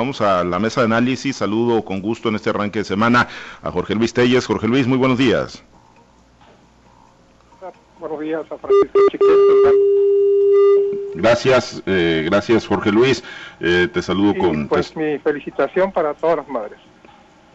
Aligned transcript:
vamos 0.00 0.22
a 0.22 0.44
la 0.44 0.58
mesa 0.58 0.80
de 0.80 0.86
análisis. 0.86 1.36
Saludo 1.36 1.84
con 1.84 2.00
gusto 2.00 2.30
en 2.30 2.36
este 2.36 2.48
arranque 2.50 2.78
de 2.80 2.84
semana 2.86 3.28
a 3.62 3.70
Jorge 3.70 3.94
Luis 3.94 4.14
Telles. 4.14 4.46
Jorge 4.46 4.66
Luis, 4.66 4.86
muy 4.86 4.96
buenos 4.96 5.18
días. 5.18 5.62
Buenos 7.98 8.20
días 8.20 8.40
a 8.50 8.56
Francisco 8.56 8.98
Chiquete. 9.10 9.30
Gracias, 11.16 11.82
eh, 11.84 12.22
gracias 12.24 12.66
Jorge 12.66 12.90
Luis. 12.90 13.22
Eh, 13.60 13.88
te 13.92 14.00
saludo 14.00 14.38
con... 14.38 14.68
Pues 14.68 14.96
mi 14.96 15.18
felicitación 15.18 15.92
para 15.92 16.14
todas 16.14 16.38
las 16.38 16.48
madres. 16.48 16.78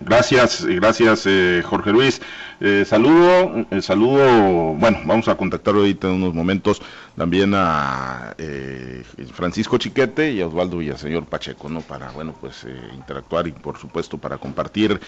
Gracias, 0.01 0.65
gracias 0.65 1.25
eh, 1.25 1.63
Jorge 1.65 1.91
Luis. 1.91 2.21
Eh, 2.59 2.83
saludo, 2.85 3.65
eh, 3.71 3.81
saludo, 3.81 4.73
bueno, 4.73 4.99
vamos 5.05 5.27
a 5.29 5.35
contactar 5.35 5.75
ahorita 5.75 6.07
en 6.07 6.15
unos 6.15 6.33
momentos 6.33 6.81
también 7.15 7.53
a 7.55 8.35
eh, 8.37 9.03
Francisco 9.33 9.77
Chiquete 9.77 10.31
y 10.31 10.41
a 10.41 10.47
Osvaldo 10.47 10.77
Villaseñor 10.77 11.25
Pacheco, 11.25 11.69
¿no? 11.69 11.81
Para, 11.81 12.11
bueno, 12.11 12.35
pues 12.39 12.65
interactuar 12.93 13.47
y 13.47 13.51
por 13.51 13.77
supuesto 13.77 14.17
para 14.17 14.37
compartir 14.37 14.99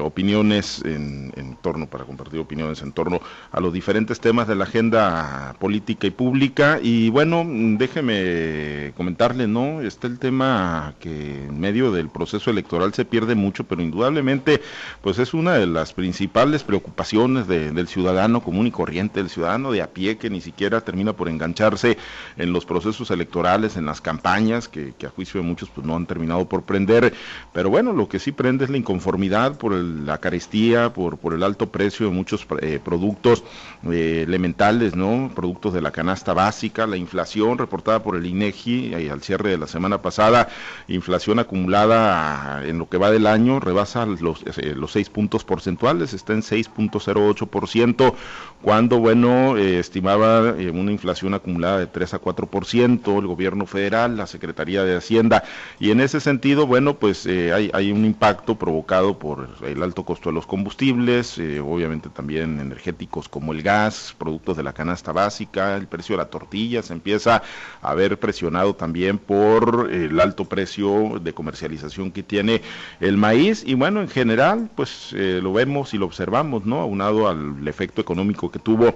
opiniones 0.00 0.82
en, 0.84 1.32
en, 1.36 1.56
torno, 1.56 1.86
para 1.86 2.04
compartir 2.04 2.40
opiniones 2.40 2.82
en 2.82 2.92
torno 2.92 3.20
a 3.50 3.60
los 3.60 3.72
diferentes 3.72 4.20
temas 4.20 4.48
de 4.48 4.54
la 4.54 4.64
agenda 4.64 5.54
política 5.58 6.06
y 6.06 6.10
pública. 6.10 6.78
Y 6.82 7.10
bueno, 7.10 7.44
déjeme 7.46 8.92
comentarle, 8.96 9.46
¿no? 9.46 9.80
Está 9.80 10.06
el 10.06 10.18
tema 10.18 10.94
que 11.00 11.44
en 11.44 11.60
medio 11.60 11.92
del 11.92 12.08
proceso 12.08 12.50
electoral 12.50 12.94
se 12.94 13.04
pierde 13.04 13.34
mucho, 13.34 13.64
pero 13.64 13.82
indudablemente, 13.82 14.62
pues 15.00 15.18
es 15.18 15.34
una 15.34 15.54
de 15.54 15.66
las 15.66 15.92
principales 15.92 16.64
preocupaciones 16.64 17.46
del 17.48 17.88
ciudadano 17.88 18.42
común 18.42 18.66
y 18.66 18.70
corriente, 18.70 19.20
del 19.20 19.30
ciudadano 19.30 19.72
de 19.72 19.82
a 19.82 19.88
pie 19.88 20.16
que 20.16 20.30
ni 20.30 20.40
siquiera 20.40 20.80
termina 20.80 21.11
por 21.12 21.28
engancharse 21.28 21.98
en 22.36 22.52
los 22.52 22.64
procesos 22.64 23.10
electorales, 23.10 23.76
en 23.76 23.86
las 23.86 24.00
campañas, 24.00 24.68
que, 24.68 24.94
a 25.06 25.10
juicio 25.10 25.40
de 25.40 25.46
muchos 25.46 25.68
pues 25.70 25.86
no 25.86 25.96
han 25.96 26.06
terminado 26.06 26.48
por 26.48 26.62
prender. 26.62 27.12
Pero 27.52 27.70
bueno, 27.70 27.92
lo 27.92 28.08
que 28.08 28.18
sí 28.18 28.32
prende 28.32 28.64
es 28.64 28.70
la 28.70 28.76
inconformidad 28.76 29.56
por 29.58 29.72
la 29.72 30.18
carestía, 30.18 30.92
por, 30.92 31.18
el 31.32 31.42
alto 31.42 31.70
precio 31.70 32.06
de 32.06 32.12
muchos 32.12 32.46
eh, 32.60 32.78
productos 32.82 33.44
eh, 33.90 34.24
elementales, 34.26 34.94
¿no? 34.94 35.30
Productos 35.34 35.72
de 35.72 35.80
la 35.80 35.90
canasta 35.90 36.34
básica, 36.34 36.86
la 36.86 36.96
inflación 36.96 37.58
reportada 37.58 38.02
por 38.02 38.16
el 38.16 38.26
INEGI 38.26 38.94
eh, 38.94 39.10
al 39.10 39.22
cierre 39.22 39.50
de 39.50 39.58
la 39.58 39.66
semana 39.66 40.02
pasada, 40.02 40.48
inflación 40.88 41.38
acumulada 41.38 42.62
en 42.64 42.78
lo 42.78 42.88
que 42.88 42.98
va 42.98 43.10
del 43.10 43.26
año 43.26 43.60
rebasa 43.60 44.06
los, 44.06 44.44
los 44.74 44.92
seis 44.92 45.08
puntos 45.08 45.44
porcentuales, 45.44 46.12
está 46.12 46.32
en 46.32 46.42
6.08%, 46.42 48.14
cuando, 48.62 48.98
bueno, 48.98 49.56
eh, 49.56 49.78
estimaba 49.78 50.54
eh, 50.58 50.70
una 50.70 50.92
inflación 50.92 51.34
acumulada 51.34 51.78
de 51.78 51.86
3 51.86 52.14
a 52.14 52.20
4%, 52.20 53.18
el 53.18 53.26
gobierno 53.26 53.66
federal, 53.66 54.16
la 54.16 54.26
Secretaría 54.26 54.84
de 54.84 54.96
Hacienda, 54.96 55.42
y 55.80 55.90
en 55.90 56.00
ese 56.00 56.20
sentido, 56.20 56.66
bueno, 56.66 56.94
pues 56.94 57.26
eh, 57.26 57.52
hay, 57.52 57.70
hay, 57.74 57.90
un 57.92 58.04
impacto 58.04 58.54
provocado 58.54 59.18
por 59.18 59.48
el 59.66 59.82
alto 59.82 60.04
costo 60.04 60.30
de 60.30 60.34
los 60.34 60.46
combustibles, 60.46 61.38
obviamente 61.38 62.08
también 62.08 62.60
energéticos 62.60 63.28
como 63.28 63.52
el 63.52 63.62
gas, 63.62 64.14
productos 64.16 64.56
de 64.56 64.62
la 64.62 64.72
canasta 64.72 65.12
básica, 65.12 65.76
el 65.76 65.86
precio 65.86 66.14
de 66.14 66.22
la 66.22 66.30
tortilla 66.30 66.82
se 66.82 66.92
empieza 66.92 67.42
a 67.82 67.94
ver 67.94 68.18
presionado 68.18 68.74
también 68.74 69.18
por 69.18 69.90
el 69.92 70.18
alto 70.20 70.44
precio 70.44 71.20
de 71.20 71.32
comercialización 71.32 72.12
que 72.12 72.22
tiene 72.22 72.62
el 73.00 73.16
maíz, 73.16 73.64
y 73.66 73.74
bueno, 73.74 74.00
en 74.00 74.08
general, 74.08 74.70
pues 74.74 75.12
lo 75.12 75.52
vemos 75.52 75.94
y 75.94 75.98
lo 75.98 76.06
observamos 76.06 76.64
¿no? 76.64 76.80
Aunado 76.80 77.28
al 77.28 77.66
efecto 77.66 78.00
económico 78.00 78.50
que 78.52 78.58
tuvo 78.58 78.94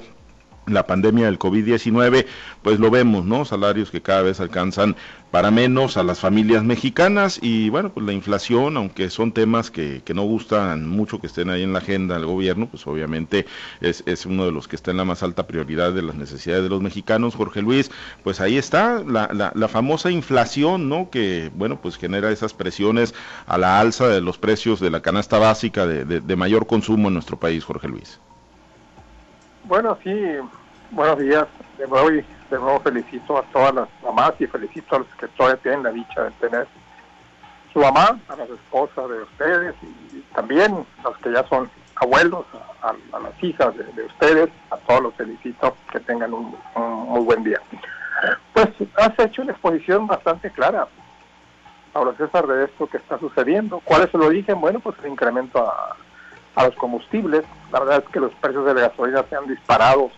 la 0.67 0.87
pandemia 0.87 1.27
del 1.27 1.39
COVID-19, 1.39 2.27
pues 2.62 2.81
lo 2.81 2.91
vemos, 2.91 3.25
¿no? 3.25 3.45
Salarios 3.45 3.91
que 3.91 4.03
cada 4.03 4.23
vez 4.23 4.41
alcanzan 4.41 4.97
para 5.31 5.51
menos 5.51 5.97
a 5.97 6.03
las 6.03 6.21
familias 6.21 6.65
mexicanas 6.65 7.39
y 7.41 7.69
bueno, 7.69 7.91
pues 7.93 8.05
la 8.07 8.12
inflación, 8.12 8.77
aunque 8.77 9.11
son 9.11 9.33
temas 9.33 9.71
que, 9.71 10.03
que 10.05 10.15
no 10.15 10.23
gustan 10.23 10.89
mucho 10.89 11.21
que 11.21 11.27
estén 11.27 11.51
ahí 11.51 11.62
en 11.62 11.73
la 11.73 11.81
agenda 11.81 12.17
del 12.17 12.27
gobierno, 12.27 12.69
pues 12.69 12.87
obviamente 12.87 13.47
es, 13.81 14.03
es, 14.07 14.27
uno 14.27 14.45
de 14.45 14.53
los 14.53 14.67
que 14.67 14.77
está 14.77 14.91
en 14.91 14.97
la 14.97 15.05
más 15.05 15.22
alta 15.22 15.47
prioridad 15.47 15.93
de 15.93 16.03
las 16.03 16.16
necesidades 16.16 16.65
de 16.65 16.71
los 16.71 16.83
mexicanos, 16.83 17.34
Jorge 17.34 17.62
Luis, 17.62 17.91
pues 18.25 18.41
ahí 18.41 18.56
está 18.56 19.03
la, 19.05 19.53
la, 19.55 19.69
famosa 19.69 20.11
inflación, 20.11 20.89
¿no? 20.89 21.11
Que 21.11 21.50
bueno, 21.55 21.81
pues 21.81 21.97
genera 21.97 22.31
esas 22.31 22.55
presiones 22.55 23.15
a 23.47 23.59
la 23.59 23.78
alza 23.78 24.09
de 24.09 24.21
los 24.21 24.39
precios 24.39 24.81
de 24.81 24.91
la 24.91 25.03
canasta 25.03 25.39
básica 25.39 25.87
de, 25.87 26.05
de 26.05 26.37
mayor 26.37 26.66
consumo 26.66 27.09
en 27.09 27.15
nuestro 27.15 27.39
país, 27.39 27.65
Jorge 27.65 27.89
Luis. 27.89 28.21
Bueno, 29.66 29.99
sí, 30.04 30.15
buenos 30.93 31.19
días. 31.19 31.44
De 31.77 31.88
nuevo, 31.88 32.09
de 32.09 32.25
nuevo 32.50 32.78
felicito 32.81 33.37
a 33.37 33.43
todas 33.50 33.75
las 33.75 33.88
mamás 34.00 34.34
y 34.38 34.47
felicito 34.47 34.94
a 34.94 34.99
los 35.00 35.09
que 35.19 35.27
todavía 35.28 35.60
tienen 35.60 35.82
la 35.82 35.91
dicha 35.91 36.22
de 36.22 36.31
tener 36.32 36.69
su 37.72 37.81
mamá, 37.81 38.16
a 38.28 38.37
las 38.37 38.49
esposas 38.49 39.09
de 39.09 39.22
ustedes 39.22 39.75
y, 39.82 40.21
también 40.37 40.87
los 41.03 41.16
que 41.19 41.32
ya 41.32 41.44
son 41.49 41.69
abuelos, 41.97 42.47
a, 42.81 43.19
las 43.19 43.43
hijas 43.43 43.77
de, 43.77 43.84
de, 43.94 44.04
ustedes, 44.04 44.50
a 44.71 44.77
todos 44.77 45.03
los 45.03 45.15
felicito, 45.15 45.77
que 45.91 45.98
tengan 45.98 46.33
un, 46.33 46.56
un, 46.77 47.09
muy 47.09 47.25
buen 47.25 47.43
día. 47.43 47.60
Pues 48.53 48.69
has 48.97 49.19
hecho 49.19 49.43
una 49.43 49.50
exposición 49.50 50.06
bastante 50.06 50.48
clara, 50.53 50.87
Pablo 51.93 52.15
César, 52.16 52.47
de 52.47 52.66
esto 52.66 52.87
que 52.87 52.98
está 52.98 53.19
sucediendo. 53.19 53.81
¿Cuál 53.84 54.03
es 54.03 54.15
el 54.15 54.22
origen? 54.22 54.60
Bueno, 54.60 54.78
pues 54.78 54.97
el 55.03 55.10
incremento 55.10 55.59
a, 55.59 55.97
a 56.56 56.65
los 56.65 56.75
combustibles. 56.77 57.44
La 57.71 57.81
verdad 57.81 58.03
es 58.05 58.12
que 58.12 58.21
los 58.21 58.33
precios 58.34 58.67
de 58.67 58.75
la 58.75 58.89
gasolina 58.89 59.25
se 59.28 59.37
han 59.37 59.47
disparado 59.47 60.11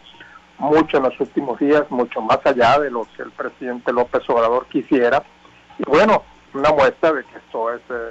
mucho 0.58 0.96
en 0.96 1.02
los 1.04 1.20
últimos 1.20 1.58
días, 1.58 1.84
mucho 1.90 2.20
más 2.20 2.38
allá 2.44 2.78
de 2.78 2.90
lo 2.90 3.06
que 3.16 3.22
el 3.22 3.30
presidente 3.30 3.92
López 3.92 4.22
Obrador 4.28 4.66
quisiera. 4.66 5.22
Y 5.78 5.84
bueno, 5.88 6.22
una 6.54 6.70
muestra 6.70 7.12
de 7.12 7.24
que 7.24 7.36
esto 7.36 7.72
es 7.74 7.80
eh, 7.90 8.10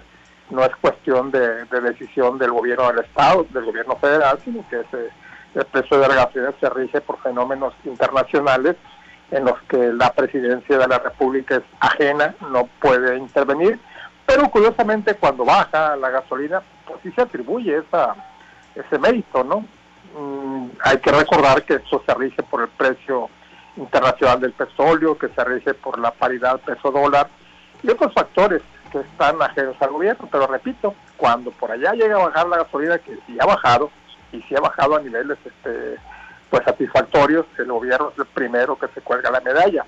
no 0.49 0.63
es 0.63 0.73
cuestión 0.77 1.31
de, 1.31 1.65
de, 1.65 1.81
decisión 1.81 2.37
del 2.37 2.51
gobierno 2.51 2.87
del 2.87 2.99
Estado, 2.99 3.45
del 3.49 3.65
gobierno 3.65 3.95
federal, 3.97 4.39
sino 4.45 4.63
que 4.69 4.77
el 4.77 5.65
precio 5.65 5.99
de 5.99 6.07
la 6.07 6.15
gasolina 6.15 6.53
se 6.59 6.69
rige 6.69 7.01
por 7.01 7.19
fenómenos 7.21 7.73
internacionales 7.83 8.77
en 9.31 9.43
los 9.43 9.61
que 9.63 9.91
la 9.91 10.13
presidencia 10.13 10.77
de 10.77 10.87
la 10.87 10.99
República 10.99 11.57
es 11.57 11.63
ajena, 11.81 12.33
no 12.49 12.69
puede 12.79 13.17
intervenir, 13.17 13.77
pero 14.27 14.49
curiosamente 14.51 15.15
cuando 15.15 15.45
baja 15.45 15.95
la 15.95 16.09
gasolina, 16.09 16.61
pues 16.85 16.99
sí 17.01 17.11
se 17.13 17.21
atribuye 17.21 17.77
esa, 17.77 18.13
ese 18.75 18.99
mérito, 18.99 19.43
¿no? 19.43 19.65
Mm, 20.19 20.69
hay 20.83 20.97
que 20.97 21.11
recordar 21.11 21.63
que 21.63 21.75
esto 21.75 22.03
se 22.05 22.13
rige 22.13 22.43
por 22.43 22.61
el 22.61 22.67
precio 22.67 23.29
internacional 23.77 24.41
del 24.41 24.51
petróleo, 24.51 25.17
que 25.17 25.29
se 25.29 25.43
rige 25.45 25.73
por 25.73 25.97
la 25.97 26.11
paridad 26.11 26.59
peso-dólar 26.59 27.29
y 27.81 27.89
otros 27.89 28.13
factores 28.13 28.61
que 28.91 28.99
están 28.99 29.41
ajenos 29.41 29.75
al 29.79 29.91
gobierno. 29.91 30.27
Pero 30.29 30.47
repito, 30.47 30.93
cuando 31.15 31.51
por 31.51 31.71
allá 31.71 31.93
llega 31.93 32.15
a 32.17 32.25
bajar 32.25 32.47
la 32.49 32.57
gasolina, 32.57 32.97
que 32.99 33.17
sí 33.25 33.37
ha 33.39 33.45
bajado, 33.45 33.89
y 34.33 34.41
sí 34.41 34.55
ha 34.57 34.61
bajado 34.61 34.97
a 34.97 35.01
niveles 35.01 35.37
este, 35.45 35.95
pues 36.49 36.65
satisfactorios, 36.65 37.45
el 37.57 37.71
gobierno 37.71 38.09
es 38.11 38.19
el 38.19 38.25
primero 38.25 38.77
que 38.77 38.87
se 38.89 38.99
cuelga 38.99 39.31
la 39.31 39.39
medalla. 39.39 39.85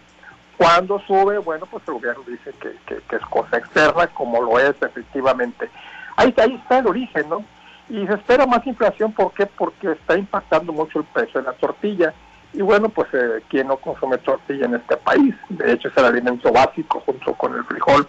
Cuando 0.59 1.00
sube, 1.08 1.38
bueno, 1.38 1.66
pues 1.68 1.81
el 1.88 1.94
gobierno 1.94 2.22
dice 2.28 2.52
que, 2.59 2.74
que, 2.86 3.02
que 3.08 3.16
es 3.16 3.22
cosa 3.28 3.58
externa, 3.58 4.08
como 4.08 4.42
lo 4.42 4.59
es 4.59 4.75
efectivamente. 4.81 5.70
Ahí, 6.18 6.34
ahí 6.36 6.56
está 6.56 6.80
el 6.80 6.88
origen, 6.88 7.30
¿no? 7.30 7.46
Y 7.88 8.06
se 8.06 8.16
espera 8.16 8.46
más 8.46 8.68
inflación, 8.68 9.14
¿por 9.14 9.31
qué? 9.31 9.46
Porque 9.46 9.94
está 9.94 10.18
impactando 10.18 10.74
mucho 10.74 11.00
el 11.00 11.06
precio 11.06 11.40
de 11.40 11.48
la 11.48 11.53
tortilla. 11.53 12.14
Y 12.52 12.62
bueno, 12.62 12.90
pues 12.90 13.08
eh, 13.14 13.42
¿quién 13.48 13.68
no 13.69 13.78
consume 13.78 14.18
tortilla 14.18 14.66
en 14.66 14.75
este 14.75 14.98
país? 14.98 15.34
De 15.48 15.72
hecho 15.72 15.88
es 15.88 15.96
el 15.96 16.03
alimento 16.03 16.52
básico 16.52 17.00
junto 17.06 17.34
con 17.36 17.56
el 17.56 17.64
frijol. 17.64 18.06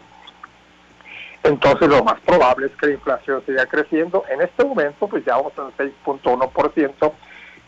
Entonces 1.45 1.89
lo 1.89 2.03
más 2.03 2.19
probable 2.23 2.67
es 2.67 2.73
que 2.81 2.89
la 2.89 2.95
inflación 2.95 3.45
siga 3.47 3.65
creciendo. 3.67 4.25
En 4.29 4.41
este 4.43 4.65
momento 4.65 5.07
pues 5.07 5.25
ya 5.25 5.37
vamos 5.37 5.53
al 5.57 5.73
6.1%, 5.77 7.13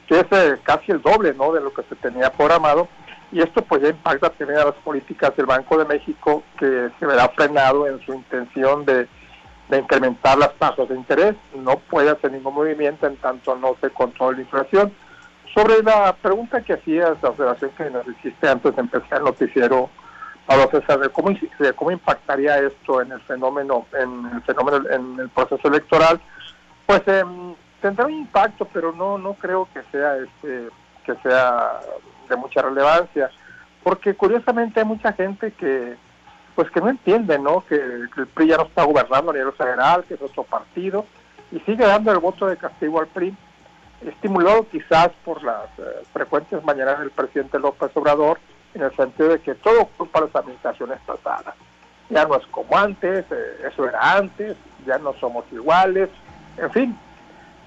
que 0.08 0.18
es 0.18 0.26
eh, 0.32 0.58
casi 0.64 0.90
el 0.90 1.00
doble 1.02 1.34
¿no? 1.34 1.52
de 1.52 1.60
lo 1.60 1.72
que 1.72 1.84
se 1.84 1.94
tenía 1.94 2.32
programado. 2.32 2.88
Y 3.32 3.40
esto 3.40 3.62
pues 3.62 3.82
ya 3.82 3.88
impacta 3.88 4.30
también 4.30 4.60
a 4.60 4.66
las 4.66 4.74
políticas 4.74 5.34
del 5.36 5.46
Banco 5.46 5.78
de 5.78 5.86
México, 5.86 6.42
que 6.58 6.90
se 6.98 7.06
verá 7.06 7.28
frenado 7.30 7.86
en 7.88 7.98
su 8.04 8.12
intención 8.12 8.84
de 8.84 9.08
de 9.72 9.78
incrementar 9.78 10.36
las 10.36 10.52
tasas 10.58 10.86
de 10.86 10.94
interés, 10.94 11.34
no 11.54 11.78
puede 11.78 12.10
hacer 12.10 12.30
ningún 12.30 12.54
movimiento 12.54 13.06
en 13.06 13.16
tanto 13.16 13.56
no 13.56 13.74
se 13.80 13.88
controle 13.88 14.36
la 14.36 14.42
inflación. 14.42 14.92
Sobre 15.54 15.82
la 15.82 16.14
pregunta 16.14 16.60
que 16.60 16.74
hacías, 16.74 17.16
la 17.22 17.30
observación 17.30 17.70
que 17.76 17.88
nos 17.88 18.06
hiciste 18.06 18.48
antes 18.48 18.76
de 18.76 18.82
empezar 18.82 19.18
el 19.18 19.24
noticiero, 19.24 19.88
Pablo 20.46 20.68
César, 20.70 20.98
de 20.98 21.08
cómo, 21.08 21.30
cómo 21.76 21.90
impactaría 21.90 22.58
esto 22.58 23.00
en 23.00 23.12
el 23.12 23.20
fenómeno, 23.22 23.86
en 23.98 24.26
el 24.34 24.42
fenómeno, 24.42 24.90
en 24.90 25.20
el 25.20 25.30
proceso 25.30 25.66
electoral, 25.68 26.20
pues 26.84 27.00
eh, 27.06 27.24
tendrá 27.80 28.04
un 28.04 28.12
impacto, 28.12 28.66
pero 28.74 28.92
no, 28.92 29.16
no 29.16 29.32
creo 29.34 29.68
que 29.72 29.82
sea 29.90 30.18
este, 30.18 30.68
que 31.04 31.14
sea 31.16 31.80
de 32.28 32.36
mucha 32.36 32.62
relevancia, 32.62 33.30
porque 33.82 34.14
curiosamente 34.14 34.80
hay 34.80 34.86
mucha 34.86 35.12
gente 35.12 35.52
que 35.52 35.96
pues 36.54 36.70
que 36.70 36.80
no 36.80 36.90
entienden, 36.90 37.44
¿no? 37.44 37.64
Que, 37.66 37.78
que, 38.14 38.20
el 38.20 38.26
PRI 38.26 38.48
ya 38.48 38.56
no 38.58 38.64
está 38.64 38.84
gobernando 38.84 39.30
a 39.30 39.34
nivel 39.34 39.52
federal, 39.52 40.04
que 40.04 40.14
es 40.14 40.22
otro 40.22 40.42
partido, 40.42 41.06
y 41.50 41.58
sigue 41.60 41.86
dando 41.86 42.12
el 42.12 42.18
voto 42.18 42.46
de 42.46 42.58
castigo 42.58 43.00
al 43.00 43.06
PRI, 43.06 43.34
estimulado 44.06 44.66
quizás 44.68 45.10
por 45.24 45.42
las 45.42 45.66
eh, 45.78 46.02
frecuentes 46.12 46.62
mañanas 46.64 46.98
del 46.98 47.10
presidente 47.10 47.58
López 47.58 47.90
Obrador, 47.94 48.38
en 48.74 48.82
el 48.82 48.94
sentido 48.96 49.30
de 49.30 49.40
que 49.40 49.54
todo 49.54 49.86
culpa 49.96 50.18
a 50.18 50.22
las 50.22 50.36
administraciones 50.36 50.98
pasadas. 51.06 51.54
ya 52.10 52.24
no 52.24 52.36
es 52.36 52.46
como 52.46 52.76
antes, 52.76 53.24
eh, 53.30 53.68
eso 53.70 53.88
era 53.88 54.16
antes, 54.16 54.56
ya 54.86 54.98
no 54.98 55.14
somos 55.14 55.44
iguales, 55.52 56.08
en 56.58 56.70
fin, 56.70 56.98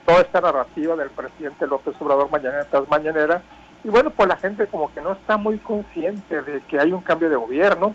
toda 0.06 0.22
esta 0.22 0.42
narrativa 0.42 0.96
del 0.96 1.10
presidente 1.10 1.68
López 1.68 1.96
Obrador 2.00 2.30
mañana 2.30 2.63
tras 2.69 2.88
mañanera, 2.90 3.42
y 3.84 3.90
bueno, 3.90 4.10
pues 4.10 4.28
la 4.28 4.38
gente 4.38 4.66
como 4.68 4.92
que 4.94 5.02
no 5.02 5.12
está 5.12 5.38
muy 5.38 5.60
consciente 5.60 6.42
de 6.42 6.62
que 6.62 6.80
hay 6.80 6.92
un 6.92 7.02
cambio 7.02 7.30
de 7.30 7.36
gobierno, 7.36 7.94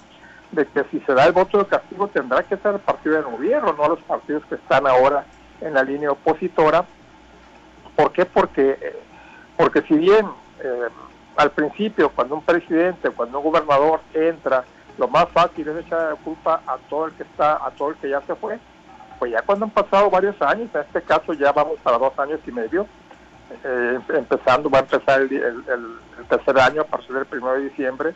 de 0.53 0.67
que 0.67 0.85
si 0.91 1.01
se 1.01 1.15
da 1.15 1.27
el 1.27 1.33
voto 1.33 1.59
de 1.59 1.67
castigo 1.67 2.09
tendrá 2.09 2.43
que 2.45 2.57
ser 2.57 2.75
el 2.75 2.81
partido 2.81 3.17
del 3.17 3.25
gobierno, 3.25 3.73
no 3.73 3.89
los 3.89 4.01
partidos 4.03 4.45
que 4.47 4.55
están 4.57 4.87
ahora 4.87 5.25
en 5.61 5.75
la 5.75 5.83
línea 5.83 6.13
opositora. 6.13 6.85
¿Por 7.97 8.13
qué? 8.13 8.25
Porque, 8.25 8.79
eh, 8.81 8.97
porque 9.57 9.83
si 9.83 9.95
bien 9.95 10.27
eh, 10.63 10.89
al 11.37 11.51
principio, 11.51 12.11
cuando 12.11 12.37
un 12.37 12.43
presidente, 12.43 13.11
cuando 13.11 13.39
un 13.39 13.45
gobernador 13.45 14.01
entra, 14.15 14.65
lo 14.99 15.09
más 15.09 15.29
fácil 15.31 15.67
es 15.69 15.87
echar 15.87 16.11
la 16.11 16.17
culpa 16.17 16.63
a 16.67 16.77
todo 16.89 17.07
el 17.07 17.13
que 17.15 17.23
está, 17.23 17.65
a 17.65 17.71
todo 17.71 17.91
el 17.91 17.97
que 17.97 18.11
ya 18.11 18.21
se 18.23 18.35
fue. 18.35 18.59
Pues 19.21 19.33
ya 19.33 19.43
cuando 19.43 19.67
han 19.67 19.71
pasado 19.71 20.09
varios 20.09 20.41
años, 20.41 20.71
en 20.75 20.81
este 20.81 21.03
caso 21.03 21.35
ya 21.35 21.53
vamos 21.53 21.79
para 21.83 21.99
dos 21.99 22.19
años 22.19 22.41
y 22.47 22.53
medio, 22.53 22.87
eh, 23.63 23.99
empezando, 24.15 24.71
va 24.71 24.79
a 24.79 24.81
empezar 24.81 25.21
el, 25.21 25.63
tercer 26.27 26.59
año 26.59 26.81
a 26.81 26.85
partir 26.85 27.15
del 27.15 27.27
primero 27.27 27.53
de 27.53 27.69
diciembre, 27.69 28.15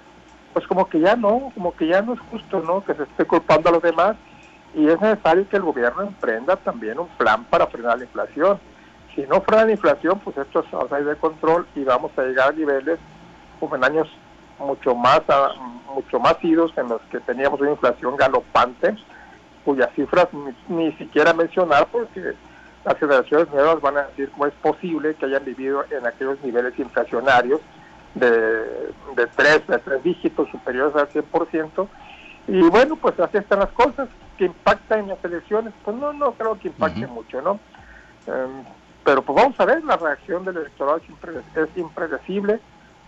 pues 0.55 0.67
como 0.67 0.89
que 0.89 1.01
ya 1.01 1.15
no, 1.15 1.53
como 1.55 1.77
que 1.77 1.89
ya 1.89 2.01
no 2.01 2.15
es 2.15 2.21
justo, 2.31 2.61
¿no? 2.61 2.83
Que 2.83 2.95
se 2.95 3.03
esté 3.03 3.27
culpando 3.27 3.69
a 3.69 3.73
los 3.73 3.83
demás 3.83 4.17
y 4.75 4.89
es 4.89 4.99
necesario 4.99 5.47
que 5.47 5.57
el 5.57 5.63
gobierno 5.63 6.05
emprenda 6.05 6.57
también 6.57 6.99
un 6.99 7.09
plan 7.19 7.45
para 7.45 7.67
frenar 7.67 7.99
la 7.99 8.05
inflación. 8.05 8.59
Si 9.15 9.27
no 9.27 9.43
frena 9.43 9.67
la 9.67 9.73
inflación, 9.73 10.19
pues 10.21 10.39
esto 10.39 10.65
a 10.73 10.89
salir 10.89 11.07
de 11.07 11.17
control 11.17 11.67
y 11.75 11.85
vamos 11.85 12.13
a 12.17 12.23
llegar 12.23 12.49
a 12.49 12.53
niveles 12.53 12.99
como 13.61 13.77
en 13.77 13.85
años 13.85 14.09
mucho 14.59 14.95
más 14.95 15.21
mucho 15.95 16.19
más 16.19 16.37
idos 16.43 16.73
en 16.79 16.89
los 16.89 17.03
que 17.11 17.21
teníamos 17.21 17.61
una 17.61 17.73
inflación 17.73 18.17
galopante, 18.17 18.97
cuyas 19.65 19.91
cifras 19.95 20.29
ni, 20.69 20.93
siquiera 20.93 21.33
mencionar 21.33 21.87
porque 21.91 22.35
las 22.85 22.99
generaciones 22.99 23.49
nuevas 23.51 23.81
van 23.81 23.97
a 23.97 24.03
decir 24.05 24.31
cómo 24.31 24.47
es 24.47 24.55
posible 24.55 25.15
que 25.15 25.27
hayan 25.27 25.45
vivido 25.45 25.85
en 25.91 26.07
aquellos 26.07 26.43
niveles 26.43 26.79
inflacionarios 26.79 27.61
de, 28.15 28.31
de 28.31 29.27
tres, 29.35 29.67
de 29.67 29.79
tres 29.79 30.03
dígitos 30.03 30.49
superiores 30.51 30.95
al 30.95 31.09
100%. 31.09 31.89
Y 32.47 32.61
bueno, 32.69 32.97
pues 32.97 33.19
así 33.21 33.39
están 33.39 33.61
las 33.61 33.71
cosas. 33.71 34.09
¿Que 34.37 34.47
impacta 34.47 34.99
en 34.99 35.09
las 35.09 35.25
elecciones? 35.25 35.73
Pues 35.85 35.97
no, 35.97 36.13
no 36.13 36.33
creo 36.33 36.59
que 36.59 36.69
impacte 36.69 37.07
mucho, 37.07 37.41
¿no? 37.41 37.61
Em, 38.27 38.65
pero 39.05 39.23
pues 39.23 39.37
vamos 39.37 39.59
a 39.61 39.65
ver, 39.65 39.85
la 39.85 39.97
reacción 39.97 40.45
del 40.45 40.57
electorado 40.57 40.99
es 40.99 41.77
impredecible. 41.77 42.59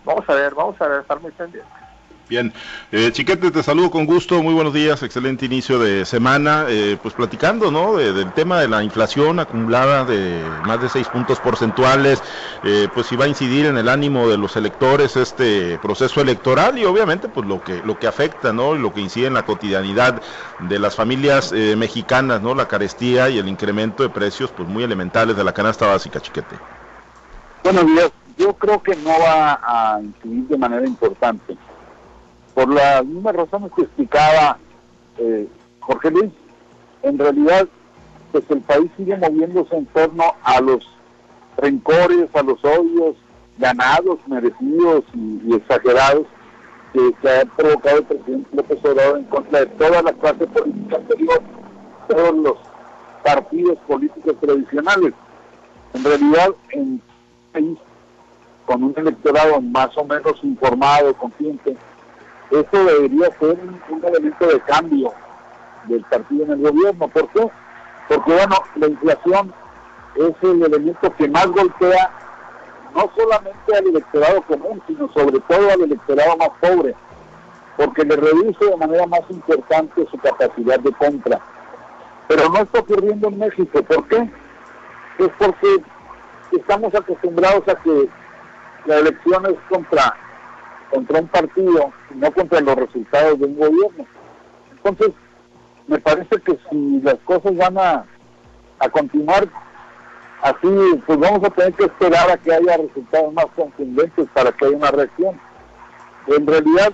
Vamos 0.04 0.24
a 0.28 0.34
ver, 0.34 0.54
vamos 0.54 0.80
a 0.80 0.86
ver, 0.86 1.00
estar 1.00 1.20
muy 1.20 1.32
pendientes. 1.32 1.85
Bien, 2.28 2.52
eh, 2.90 3.12
Chiquete, 3.12 3.52
te 3.52 3.62
saludo 3.62 3.88
con 3.88 4.04
gusto, 4.04 4.42
muy 4.42 4.52
buenos 4.52 4.74
días, 4.74 5.00
excelente 5.04 5.46
inicio 5.46 5.78
de 5.78 6.04
semana, 6.04 6.66
eh, 6.68 6.98
pues 7.00 7.14
platicando, 7.14 7.70
¿no?, 7.70 7.98
del 7.98 8.32
tema 8.32 8.60
de 8.60 8.66
la 8.66 8.82
inflación 8.82 9.38
acumulada 9.38 10.04
de 10.04 10.60
más 10.64 10.80
de 10.80 10.88
seis 10.88 11.08
puntos 11.08 11.38
porcentuales, 11.38 12.24
eh, 12.64 12.88
pues 12.92 13.06
si 13.06 13.14
va 13.14 13.26
a 13.26 13.28
incidir 13.28 13.66
en 13.66 13.78
el 13.78 13.88
ánimo 13.88 14.28
de 14.28 14.38
los 14.38 14.56
electores 14.56 15.14
este 15.14 15.78
proceso 15.78 16.20
electoral 16.20 16.76
y 16.78 16.84
obviamente 16.84 17.28
pues 17.28 17.46
lo 17.46 17.62
que, 17.62 17.80
lo 17.84 17.96
que 18.00 18.08
afecta, 18.08 18.52
¿no?, 18.52 18.74
y 18.74 18.80
lo 18.80 18.92
que 18.92 19.02
incide 19.02 19.28
en 19.28 19.34
la 19.34 19.44
cotidianidad 19.44 20.20
de 20.58 20.78
las 20.80 20.96
familias 20.96 21.52
eh, 21.52 21.76
mexicanas, 21.76 22.42
¿no?, 22.42 22.56
la 22.56 22.66
carestía 22.66 23.30
y 23.30 23.38
el 23.38 23.46
incremento 23.48 24.02
de 24.02 24.08
precios 24.08 24.50
pues 24.50 24.68
muy 24.68 24.82
elementales 24.82 25.36
de 25.36 25.44
la 25.44 25.52
canasta 25.52 25.86
básica, 25.86 26.20
Chiquete. 26.20 26.58
Buenos 27.62 27.86
días, 27.86 28.10
yo 28.36 28.52
creo 28.54 28.82
que 28.82 28.96
no 28.96 29.10
va 29.10 29.60
a 29.62 30.00
incidir 30.02 30.48
de 30.48 30.58
manera 30.58 30.86
importante 30.86 31.56
por 32.56 32.72
las 32.72 33.04
mismas 33.04 33.36
razones 33.36 33.70
que 33.76 33.82
explicaba 33.82 34.56
eh, 35.18 35.46
Jorge 35.80 36.10
Luis, 36.10 36.32
en 37.02 37.18
realidad 37.18 37.68
pues 38.32 38.44
el 38.48 38.62
país 38.62 38.90
sigue 38.96 39.14
moviéndose 39.14 39.76
en 39.76 39.84
torno 39.86 40.24
a 40.42 40.60
los 40.62 40.82
rencores, 41.58 42.34
a 42.34 42.42
los 42.42 42.64
odios 42.64 43.14
ganados, 43.58 44.18
merecidos 44.26 45.04
y, 45.12 45.54
exagerados 45.54 46.26
que, 46.94 47.28
ha 47.28 47.44
provocado 47.44 47.98
el 47.98 48.04
presidente 48.04 48.48
López 48.56 48.78
Obrador 48.84 49.18
en 49.18 49.24
contra 49.24 49.60
de 49.60 49.66
toda 49.66 50.02
la 50.02 50.12
clase 50.14 50.46
política 50.46 50.96
anterior, 50.96 51.42
todos 52.08 52.36
los 52.36 52.56
partidos 53.22 53.76
políticos 53.86 54.34
tradicionales. 54.40 55.12
En 55.92 56.04
realidad, 56.04 56.48
en 56.70 56.80
un 56.80 57.02
país 57.52 57.78
con 58.64 58.82
un 58.82 58.94
electorado 58.96 59.60
más 59.60 59.90
o 59.98 60.04
menos 60.04 60.42
informado, 60.42 61.12
consciente, 61.14 61.76
eso 62.50 62.84
debería 62.84 63.28
ser 63.38 63.58
un, 63.88 64.04
elemento 64.04 64.46
de 64.46 64.60
cambio 64.60 65.12
del 65.84 66.02
partido 66.04 66.44
en 66.44 66.52
el 66.52 66.58
gobierno. 66.58 67.08
¿Por 67.08 67.28
qué? 67.30 67.48
Porque, 68.08 68.32
bueno, 68.32 68.56
la 68.76 68.86
inflación 68.86 69.52
es 70.14 70.34
el 70.42 70.62
elemento 70.62 71.14
que 71.16 71.28
más 71.28 71.46
golpea 71.48 72.10
no 72.94 73.10
solamente 73.16 73.76
al 73.76 73.86
electorado 73.88 74.42
común, 74.42 74.82
sino 74.86 75.12
sobre 75.12 75.40
todo 75.40 75.70
al 75.70 75.82
electorado 75.82 76.36
más 76.38 76.50
pobre, 76.60 76.94
porque 77.76 78.04
le 78.04 78.16
reduce 78.16 78.64
de 78.64 78.76
manera 78.76 79.06
más 79.06 79.20
importante 79.28 80.06
su 80.10 80.16
capacidad 80.18 80.78
de 80.80 80.92
compra. 80.92 81.40
Pero 82.28 82.48
no 82.48 82.58
está 82.58 82.80
ocurriendo 82.80 83.28
en 83.28 83.38
México. 83.38 83.82
¿Por 83.82 84.08
qué? 84.08 84.30
Es 85.18 85.30
porque 85.38 85.82
estamos 86.52 86.94
acostumbrados 86.94 87.68
a 87.68 87.74
que 87.76 88.08
la 88.86 88.98
elección 88.98 89.46
es 89.46 89.56
contra 89.68 90.16
contra 90.90 91.20
un 91.20 91.28
partido, 91.28 91.92
no 92.14 92.32
contra 92.32 92.60
los 92.60 92.76
resultados 92.76 93.38
de 93.38 93.46
un 93.46 93.56
gobierno. 93.56 94.06
Entonces, 94.70 95.12
me 95.86 95.98
parece 95.98 96.40
que 96.40 96.58
si 96.70 97.00
las 97.00 97.16
cosas 97.24 97.56
van 97.56 97.78
a, 97.78 98.04
a 98.78 98.88
continuar 98.88 99.48
así, 100.42 101.02
pues 101.06 101.18
vamos 101.18 101.42
a 101.44 101.50
tener 101.50 101.72
que 101.74 101.84
esperar 101.84 102.30
a 102.30 102.36
que 102.36 102.52
haya 102.52 102.76
resultados 102.76 103.32
más 103.32 103.46
contundentes 103.56 104.28
para 104.32 104.52
que 104.52 104.66
haya 104.66 104.76
una 104.76 104.90
reacción. 104.90 105.40
En 106.28 106.46
realidad, 106.46 106.92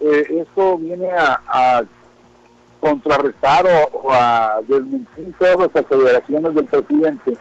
eh, 0.00 0.26
esto 0.46 0.78
viene 0.78 1.10
a, 1.12 1.82
contrarrestar 2.80 3.64
o, 3.92 4.12
a 4.12 4.60
desmentir 4.66 5.32
todas 5.38 5.56
las 5.56 5.84
aceleraciones 5.84 6.52
del 6.52 6.64
presidente, 6.64 7.36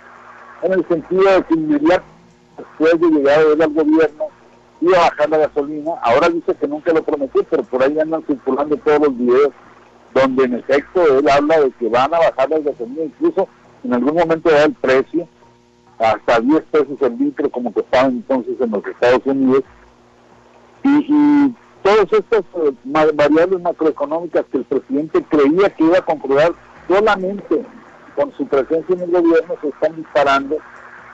en 0.62 0.74
el 0.74 0.88
sentido 0.88 1.24
de 1.24 1.44
que 1.46 1.54
inmediatamente 1.56 2.22
después 2.58 3.00
de 3.00 3.08
llegar 3.08 3.40
él 3.42 3.62
al 3.62 3.74
gobierno, 3.74 4.26
iba 4.82 4.98
a 4.98 5.10
bajar 5.10 5.30
la 5.30 5.38
gasolina. 5.38 5.94
Ahora 6.02 6.30
dice 6.30 6.56
que 6.56 6.68
nunca 6.68 6.92
lo 6.94 7.04
prometió, 7.04 7.44
pero 7.50 7.64
por 7.64 7.84
ahí 7.84 7.98
andan 8.00 8.24
circulando 8.26 8.76
todos 8.78 9.00
los 9.00 9.18
videos 9.18 9.52
donde 10.14 10.44
en 10.44 10.56
efecto 10.56 11.20
él 11.20 11.30
habla 11.30 11.62
de 11.62 11.72
que 11.72 11.88
van 11.88 12.14
a 12.14 12.20
bajar 12.20 12.50
la 12.50 12.60
gasolina, 12.60 13.04
incluso 13.04 13.48
en 13.84 13.94
algún 13.94 14.16
momento 14.16 14.50
da 14.50 14.64
el 14.64 14.74
precio 14.74 15.28
hasta 16.00 16.40
10 16.40 16.62
pesos 16.72 17.02
el 17.02 17.18
litro 17.18 17.50
como 17.50 17.74
que 17.74 17.82
estaban 17.82 18.12
entonces 18.12 18.60
en 18.60 18.72
los 18.72 18.86
Estados 18.86 19.22
Unidos. 19.26 19.64
Y, 20.84 21.54
todas 21.84 22.12
estas 22.12 22.42
eh, 22.42 22.74
variables 22.84 23.60
macroeconómicas 23.62 24.46
que 24.52 24.58
el 24.60 24.66
presidente 24.66 25.24
creía 25.30 25.70
que 25.70 25.84
iba 25.84 25.98
a 25.98 26.06
comprobar 26.06 26.54
solamente 26.88 27.64
con 28.16 28.32
su 28.38 28.46
presencia 28.46 28.96
en 28.96 29.02
el 29.02 29.12
gobierno 29.12 29.56
se 29.62 29.70
están 29.70 29.96
disparando, 29.96 30.58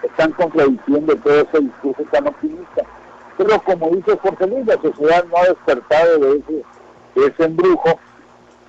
están 0.03 0.31
contradiciendo 0.33 1.15
todo 1.17 1.41
ese 1.41 1.59
discurso 1.59 2.03
tan 2.12 2.27
optimista. 2.27 2.83
Pero 3.38 3.62
como 3.63 3.89
dice 3.89 4.17
Jorge 4.17 4.48
Luis, 4.48 4.65
la 4.65 4.82
sociedad 4.82 5.25
no 5.25 5.38
ha 5.38 5.44
despertado 5.44 6.20
de 6.20 6.38
ese, 6.39 6.63
ese 7.15 7.44
embrujo 7.46 8.00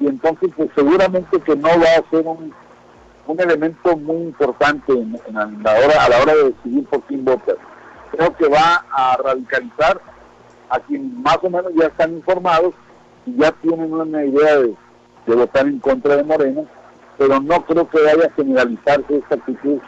y 0.01 0.07
entonces 0.07 0.51
pues 0.57 0.69
seguramente 0.75 1.41
que 1.41 1.57
no 1.57 1.69
va 1.69 1.97
a 1.99 2.11
ser 2.11 2.27
un, 2.27 2.53
un 3.27 3.41
elemento 3.41 3.97
muy 3.97 4.17
importante 4.17 4.93
en, 4.93 5.19
la 5.63 5.73
hora, 5.73 6.05
a 6.05 6.09
la 6.09 6.23
hora 6.23 6.35
de 6.35 6.45
decidir 6.45 6.85
por 6.87 7.03
quién 7.03 7.25
votar. 7.25 7.57
Creo 8.13 8.37
que 8.37 8.49
va 8.49 8.85
a 8.91 9.17
radicalizar 9.17 10.01
a 10.71 10.81
quienes 10.81 11.13
más 11.15 11.39
o 11.43 11.51
menos 11.51 11.73
ya 11.75 11.87
están 11.87 12.13
informados 12.13 12.75
y 13.27 13.37
ya 13.37 13.53
tienen 13.53 13.93
una 13.93 14.25
idea 14.25 14.57
de, 14.59 14.75
de 15.27 15.35
votar 15.35 15.67
en 15.67 15.79
contra 15.79 16.17
de 16.17 16.25
Moreno, 16.25 16.67
pero 17.17 17.41
no 17.41 17.65
creo 17.65 17.89
que 17.89 18.03
vaya 18.03 18.27
a 18.27 18.35
generalizarse 18.35 19.17
esta 19.17 19.35
actitud 19.35 19.79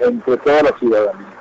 entre 0.00 0.36
toda 0.38 0.62
la 0.62 0.78
ciudadanía. 0.78 1.37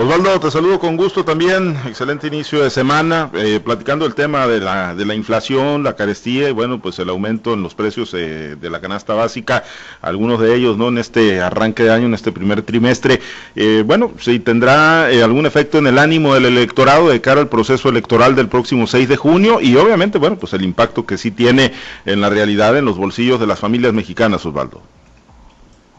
Osvaldo, 0.00 0.38
te 0.38 0.48
saludo 0.52 0.78
con 0.78 0.96
gusto 0.96 1.24
también. 1.24 1.76
Excelente 1.84 2.28
inicio 2.28 2.62
de 2.62 2.70
semana. 2.70 3.30
Eh, 3.34 3.58
platicando 3.58 4.06
el 4.06 4.14
tema 4.14 4.46
de 4.46 4.60
la, 4.60 4.94
de 4.94 5.04
la 5.04 5.16
inflación, 5.16 5.82
la 5.82 5.96
carestía 5.96 6.48
y 6.48 6.52
bueno, 6.52 6.80
pues 6.80 7.00
el 7.00 7.08
aumento 7.08 7.52
en 7.52 7.64
los 7.64 7.74
precios 7.74 8.14
eh, 8.14 8.54
de 8.54 8.70
la 8.70 8.80
canasta 8.80 9.14
básica, 9.14 9.64
algunos 10.00 10.38
de 10.38 10.54
ellos, 10.54 10.78
¿no? 10.78 10.86
En 10.86 10.98
este 10.98 11.40
arranque 11.40 11.82
de 11.82 11.90
año, 11.90 12.06
en 12.06 12.14
este 12.14 12.30
primer 12.30 12.62
trimestre. 12.62 13.18
Eh, 13.56 13.82
bueno, 13.84 14.12
si 14.20 14.38
tendrá 14.38 15.06
algún 15.06 15.46
efecto 15.46 15.78
en 15.78 15.88
el 15.88 15.98
ánimo 15.98 16.32
del 16.32 16.44
electorado 16.44 17.08
de 17.08 17.20
cara 17.20 17.40
al 17.40 17.48
proceso 17.48 17.88
electoral 17.88 18.36
del 18.36 18.46
próximo 18.46 18.86
6 18.86 19.08
de 19.08 19.16
junio 19.16 19.60
y 19.60 19.74
obviamente, 19.74 20.18
bueno, 20.18 20.36
pues 20.38 20.52
el 20.52 20.62
impacto 20.62 21.06
que 21.06 21.18
sí 21.18 21.32
tiene 21.32 21.72
en 22.06 22.20
la 22.20 22.30
realidad 22.30 22.76
en 22.76 22.84
los 22.84 22.96
bolsillos 22.96 23.40
de 23.40 23.48
las 23.48 23.58
familias 23.58 23.92
mexicanas, 23.92 24.46
Osvaldo. 24.46 24.80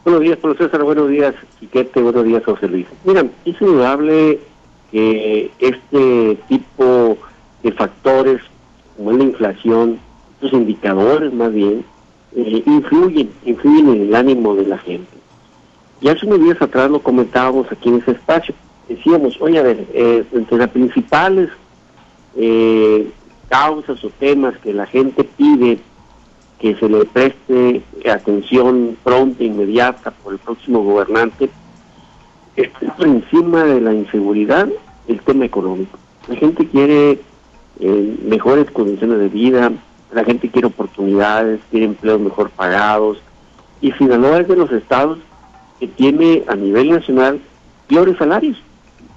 Buenos 0.05 0.21
días, 0.21 0.37
profesor 0.37 0.83
Buenos 0.83 1.09
días, 1.09 1.35
Quiquete. 1.59 2.01
Buenos 2.01 2.23
días, 2.23 2.43
José 2.45 2.69
Luis. 2.69 2.87
Miren, 3.03 3.31
es 3.43 3.61
indudable 3.61 4.39
que 4.91 5.51
este 5.59 6.37
tipo 6.47 7.17
de 7.61 7.71
factores, 7.73 8.41
como 8.95 9.11
la 9.11 9.23
inflación, 9.25 9.99
estos 10.35 10.53
indicadores 10.53 11.33
más 11.33 11.53
bien, 11.53 11.83
eh, 12.33 12.63
influyen, 12.65 13.29
influyen 13.43 13.89
en 13.89 14.01
el 14.03 14.15
ánimo 14.15 14.55
de 14.55 14.67
la 14.67 14.77
gente. 14.77 15.11
Ya 16.01 16.13
hace 16.13 16.25
unos 16.25 16.39
días 16.39 16.61
atrás 16.61 16.89
lo 16.89 17.01
comentábamos 17.01 17.69
aquí 17.69 17.89
en 17.89 17.95
ese 17.95 18.11
espacio. 18.11 18.55
Decíamos, 18.87 19.39
oye, 19.41 19.59
a 19.59 19.63
ver, 19.63 19.85
eh, 19.93 20.23
entre 20.31 20.57
las 20.57 20.69
principales 20.69 21.49
eh, 22.37 23.11
causas 23.49 24.01
o 24.05 24.09
temas 24.11 24.57
que 24.59 24.73
la 24.73 24.85
gente 24.85 25.25
pide 25.25 25.79
que 26.59 26.75
se 26.75 26.89
le 26.89 27.05
preste 27.05 27.81
atención 28.09 28.97
pronta, 29.03 29.43
inmediata 29.43 30.11
por 30.11 30.33
el 30.33 30.39
próximo 30.39 30.83
gobernante, 30.83 31.49
está 32.55 32.95
por 32.95 33.07
encima 33.07 33.63
de 33.63 33.81
la 33.81 33.93
inseguridad 33.93 34.67
el 35.07 35.21
tema 35.21 35.45
económico. 35.45 35.97
La 36.27 36.35
gente 36.35 36.67
quiere 36.67 37.19
eh, 37.79 38.17
mejores 38.25 38.69
condiciones 38.71 39.19
de 39.19 39.29
vida, 39.29 39.71
la 40.11 40.23
gente 40.23 40.49
quiere 40.49 40.67
oportunidades, 40.67 41.61
quiere 41.71 41.85
empleos 41.85 42.19
mejor 42.19 42.49
pagados, 42.49 43.19
y 43.81 43.91
Sinaloa 43.93 44.41
es 44.41 44.47
de 44.47 44.57
los 44.57 44.71
estados 44.71 45.19
que 45.79 45.87
tiene 45.87 46.43
a 46.47 46.55
nivel 46.55 46.89
nacional 46.91 47.39
peores 47.87 48.17
salarios. 48.17 48.61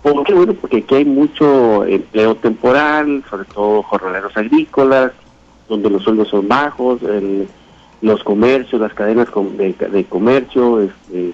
¿Por 0.03 0.25
qué? 0.25 0.35
Bueno, 0.35 0.55
porque 0.55 0.79
aquí 0.79 0.95
hay 0.95 1.05
mucho 1.05 1.85
empleo 1.85 2.37
temporal, 2.37 3.25
sobre 3.29 3.45
todo 3.47 3.83
jornaleros 3.83 4.37
agrícolas, 4.37 5.13
donde 5.73 5.89
los 5.89 6.03
sueldos 6.03 6.29
son 6.29 6.49
bajos, 6.49 7.01
los 8.03 8.23
comercios, 8.25 8.81
las 8.81 8.93
cadenas 8.93 9.29
de, 9.57 10.05
comercio, 10.05 10.83
este, 10.83 11.33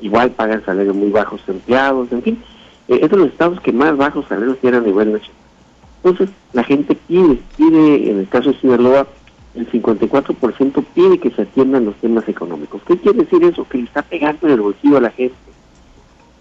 igual 0.00 0.30
pagan 0.30 0.64
salarios 0.64 0.96
muy 0.96 1.10
bajos 1.10 1.42
empleados, 1.46 2.10
en 2.12 2.22
fin, 2.22 2.42
eh, 2.88 3.00
es 3.02 3.10
de 3.10 3.16
los 3.16 3.28
estados 3.28 3.60
que 3.60 3.72
más 3.72 3.94
bajos 3.96 4.24
salarios 4.26 4.58
tienen 4.58 4.82
a 4.82 4.86
nivel 4.86 5.12
nacional. 5.12 5.36
Entonces, 6.02 6.34
la 6.52 6.64
gente 6.64 6.94
pide, 6.94 7.38
pide, 7.56 8.10
en 8.10 8.20
el 8.20 8.28
caso 8.28 8.52
de 8.52 8.60
Sinaloa, 8.60 9.06
el 9.54 9.70
54% 9.70 10.84
pide 10.94 11.18
que 11.18 11.30
se 11.30 11.42
atiendan 11.42 11.84
los 11.84 11.94
temas 11.96 12.28
económicos. 12.28 12.82
¿Qué 12.86 12.96
quiere 12.96 13.20
decir 13.20 13.44
eso? 13.44 13.66
Que 13.68 13.78
le 13.78 13.84
está 13.84 14.02
pegando 14.02 14.46
en 14.46 14.54
el 14.54 14.60
bolsillo 14.60 14.96
a 14.96 15.02
la 15.02 15.10
gente. 15.10 15.36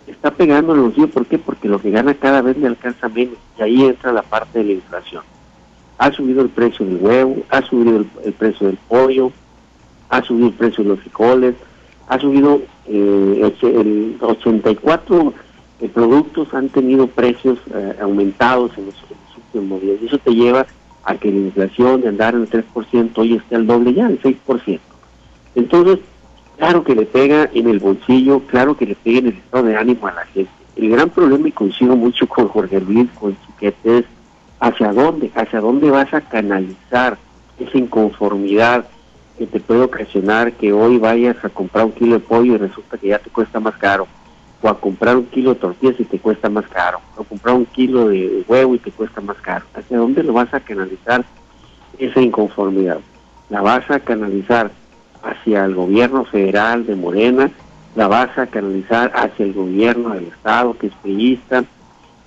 Está 0.07 0.31
pegando 0.31 0.73
en 0.73 0.79
el 0.79 0.85
bolsillo, 0.85 1.09
¿por 1.09 1.25
qué? 1.25 1.38
Porque 1.38 1.67
lo 1.67 1.79
que 1.79 1.91
gana 1.91 2.13
cada 2.13 2.41
vez 2.41 2.57
le 2.57 2.67
alcanza 2.67 3.07
menos. 3.09 3.38
Y 3.57 3.62
ahí 3.62 3.83
entra 3.83 4.12
la 4.12 4.23
parte 4.23 4.59
de 4.59 4.65
la 4.65 4.71
inflación. 4.73 5.23
Ha 5.97 6.12
subido 6.12 6.41
el 6.41 6.50
precio 6.50 6.85
del 6.85 6.97
huevo, 6.97 7.43
ha 7.50 7.62
subido 7.62 8.05
el, 8.23 8.33
precio 8.33 8.67
del 8.67 8.77
pollo, 8.88 9.31
ha 10.09 10.23
subido 10.23 10.47
el 10.47 10.53
precio 10.53 10.83
de 10.83 10.89
los 10.89 11.00
frijoles, 11.00 11.55
ha 12.07 12.19
subido 12.19 12.62
eh, 12.88 13.51
el 13.62 14.17
84 14.19 15.33
eh, 15.83 15.89
productos 15.89 16.53
han 16.53 16.69
tenido 16.69 17.07
precios 17.07 17.59
eh, 17.73 17.97
aumentados 18.01 18.71
en 18.77 18.85
los, 18.85 18.95
últimos 19.53 19.81
días. 19.81 19.97
Y 20.01 20.05
eso 20.05 20.17
te 20.17 20.31
lleva 20.31 20.65
a 21.03 21.15
que 21.15 21.29
la 21.29 21.38
inflación 21.38 22.01
de 22.01 22.07
andar 22.07 22.35
en 22.35 22.41
el 22.41 22.50
3% 22.50 23.12
hoy 23.15 23.35
esté 23.35 23.55
al 23.55 23.67
doble 23.67 23.93
ya, 23.93 24.07
el 24.07 24.21
6%. 24.21 24.79
Entonces, 25.55 26.00
claro 26.57 26.83
que 26.83 26.95
le 26.95 27.05
pega 27.05 27.50
en 27.53 27.67
el 27.67 27.79
bolsillo, 27.79 28.39
claro 28.47 28.77
que 28.77 28.85
le 28.85 28.95
pega 28.95 29.19
en 29.19 29.27
el 29.27 29.33
estado 29.33 29.65
de 29.65 29.75
ánimo 29.75 30.07
a 30.07 30.13
la 30.13 30.25
gente. 30.27 30.51
El 30.75 30.89
gran 30.89 31.09
problema, 31.09 31.50
y 31.50 31.51
coincido 31.51 31.95
mucho 31.95 32.27
con 32.27 32.47
Jorge 32.47 32.79
Luis, 32.79 33.09
con 33.19 33.35
Chiquete, 33.45 34.00
es 34.00 34.05
hacia 34.63 34.93
dónde, 34.93 35.29
hacia 35.36 35.60
dónde 35.60 35.91
vas 35.91 36.13
a 36.13 36.22
canalizar 36.22 37.17
esa 37.60 37.77
inconformidad 37.77 38.86
que 39.38 39.46
te 39.46 39.60
puede 39.60 39.82
ocasionar 39.82 40.53
que 40.53 40.72
hoy 40.72 40.98
vayas 40.98 41.36
a 41.43 41.50
comprar 41.50 41.84
un 41.84 41.91
kilo 41.91 42.13
de 42.13 42.22
pollo 42.22 42.53
y 42.53 42.58
resulta 42.58 42.98
que 42.98 43.10
ya 43.10 43.20
te 43.20 43.29
cuesta 43.29 43.60
más 43.60 43.75
caro, 43.75 44.08
o 44.62 44.70
a 44.70 44.79
comprar 44.79 45.17
un 45.17 45.25
kilo 45.25 45.53
de 45.53 45.60
tortillas 45.60 46.00
y 46.00 46.05
te 46.05 46.17
cuesta 46.17 46.50
más 46.50 46.65
caro, 46.70 47.01
o 47.17 47.25
comprar 47.25 47.55
un 47.55 47.65
kilo 47.65 48.08
de 48.08 48.46
huevo 48.48 48.75
y 48.75 48.79
te 48.79 48.91
cuesta 48.91 49.20
más 49.20 49.36
caro. 49.41 49.65
¿Hacia 49.74 49.98
dónde 49.98 50.24
lo 50.24 50.32
vas 50.32 50.53
a 50.53 50.62
canalizar 50.62 51.25
esa 51.98 52.22
inconformidad? 52.22 53.00
La 53.50 53.62
vas 53.62 53.91
a 53.91 54.00
canalizar 54.00 54.72
hacia 55.24 55.65
el 55.65 55.75
gobierno 55.75 56.24
federal 56.24 56.86
de 56.86 56.96
Morena, 56.96 57.51
la 57.96 58.08
vas 58.08 58.38
a 58.38 58.48
canalizar 58.48 59.12
hacia 59.13 59.46
el 59.46 59.51
gobierno 59.51 60.12
del 60.12 60.27
Estado, 60.27 60.77
que 60.77 60.88
es 60.88 60.93
priista, 61.01 61.65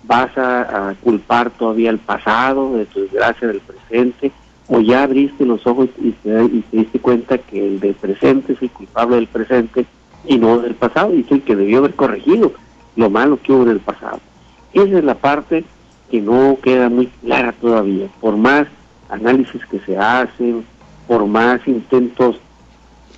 vas 0.07 0.31
a, 0.37 0.95
culpar 1.03 1.51
todavía 1.51 1.91
el 1.91 1.99
pasado 1.99 2.77
de 2.77 2.87
tu 2.87 3.01
desgracia 3.01 3.49
del 3.49 3.61
presente, 3.61 4.33
o 4.69 4.81
ya 4.81 5.05
abriste 5.05 5.45
los 5.45 5.67
ojos 5.67 5.89
y 5.99 6.13
te, 6.13 6.49
diste 6.73 6.99
cuenta 6.99 7.39
que 7.39 7.67
el 7.67 7.81
del 7.81 7.95
presente 7.95 8.55
es 8.55 8.63
el 8.63 8.71
culpable 8.71 9.17
del 9.17 9.29
presente 9.29 9.87
y 10.27 10.39
no 10.39 10.59
del 10.59 10.75
pasado, 10.75 11.15
y 11.15 11.21
es 11.21 11.31
el 11.31 11.43
que 11.43 11.57
debió 11.57 11.79
haber 11.79 11.95
corregido 11.95 12.53
lo 12.97 13.11
malo 13.11 13.39
que 13.43 13.53
hubo 13.53 13.65
en 13.65 13.71
el 13.71 13.81
pasado. 13.81 14.21
Esa 14.73 14.99
es 14.99 15.05
la 15.05 15.15
parte 15.15 15.65
que 16.11 16.21
no 16.21 16.59
queda 16.63 16.89
muy 16.89 17.07
clara 17.07 17.53
todavía, 17.53 18.09
por 18.21 18.37
más 18.37 18.67
análisis 19.09 19.65
que 19.67 19.79
se 19.81 19.97
hacen, 19.97 20.65
por 21.07 21.27
más 21.27 21.67
intentos 21.67 22.37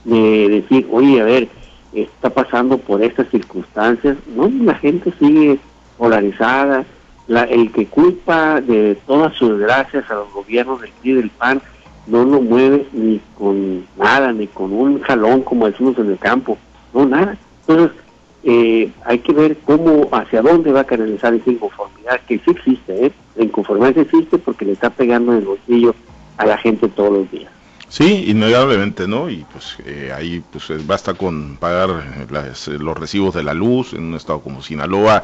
de 0.04 0.48
decir, 0.48 0.86
oye, 0.90 1.20
a 1.20 1.24
ver, 1.24 1.48
está 1.92 2.30
pasando 2.30 2.78
por 2.78 3.02
estas 3.02 3.28
circunstancias, 3.30 4.16
no, 4.34 4.50
la 4.62 4.74
gente 4.74 5.12
sigue 5.18 5.58
polarizada, 5.98 6.86
la, 7.26 7.42
el 7.42 7.70
que 7.72 7.86
culpa 7.86 8.60
de 8.60 8.96
todas 9.06 9.34
sus 9.34 9.58
gracias 9.58 10.10
a 10.10 10.14
los 10.14 10.32
gobiernos 10.32 10.80
del 10.80 10.90
PRI 11.00 11.12
del 11.12 11.30
PAN 11.30 11.60
no 12.06 12.24
lo 12.24 12.40
mueves 12.40 12.86
ni 12.92 13.20
con 13.36 13.84
nada, 13.98 14.32
ni 14.32 14.46
con 14.46 14.72
un 14.72 15.00
jalón, 15.00 15.42
como 15.42 15.66
decimos 15.66 15.98
en 15.98 16.10
el 16.10 16.18
campo, 16.18 16.56
no, 16.94 17.04
nada. 17.04 17.36
Entonces, 17.66 17.96
eh, 18.44 18.90
hay 19.04 19.18
que 19.18 19.32
ver 19.32 19.58
cómo, 19.58 20.08
hacia 20.12 20.40
dónde 20.40 20.72
va 20.72 20.80
a 20.80 20.84
canalizar 20.84 21.34
esa 21.34 21.50
inconformidad, 21.50 22.20
que 22.26 22.38
sí 22.38 22.50
existe, 22.50 23.06
¿eh? 23.06 23.12
La 23.36 23.44
inconformidad 23.44 23.98
existe 23.98 24.38
porque 24.38 24.64
le 24.64 24.72
está 24.72 24.88
pegando 24.88 25.32
en 25.32 25.38
el 25.38 25.44
bolsillo 25.44 25.94
a 26.38 26.46
la 26.46 26.56
gente 26.56 26.88
todos 26.88 27.12
los 27.12 27.30
días. 27.30 27.52
Sí, 27.90 28.26
innegablemente, 28.28 29.08
¿no? 29.08 29.30
Y 29.30 29.46
pues 29.50 29.78
eh, 29.86 30.12
ahí 30.14 30.44
pues 30.52 30.68
eh, 30.68 30.78
basta 30.84 31.14
con 31.14 31.56
pagar 31.56 31.88
eh, 32.30 32.78
los 32.78 32.98
recibos 32.98 33.34
de 33.34 33.42
la 33.42 33.54
luz 33.54 33.94
en 33.94 34.04
un 34.04 34.14
estado 34.14 34.40
como 34.40 34.62
Sinaloa, 34.62 35.22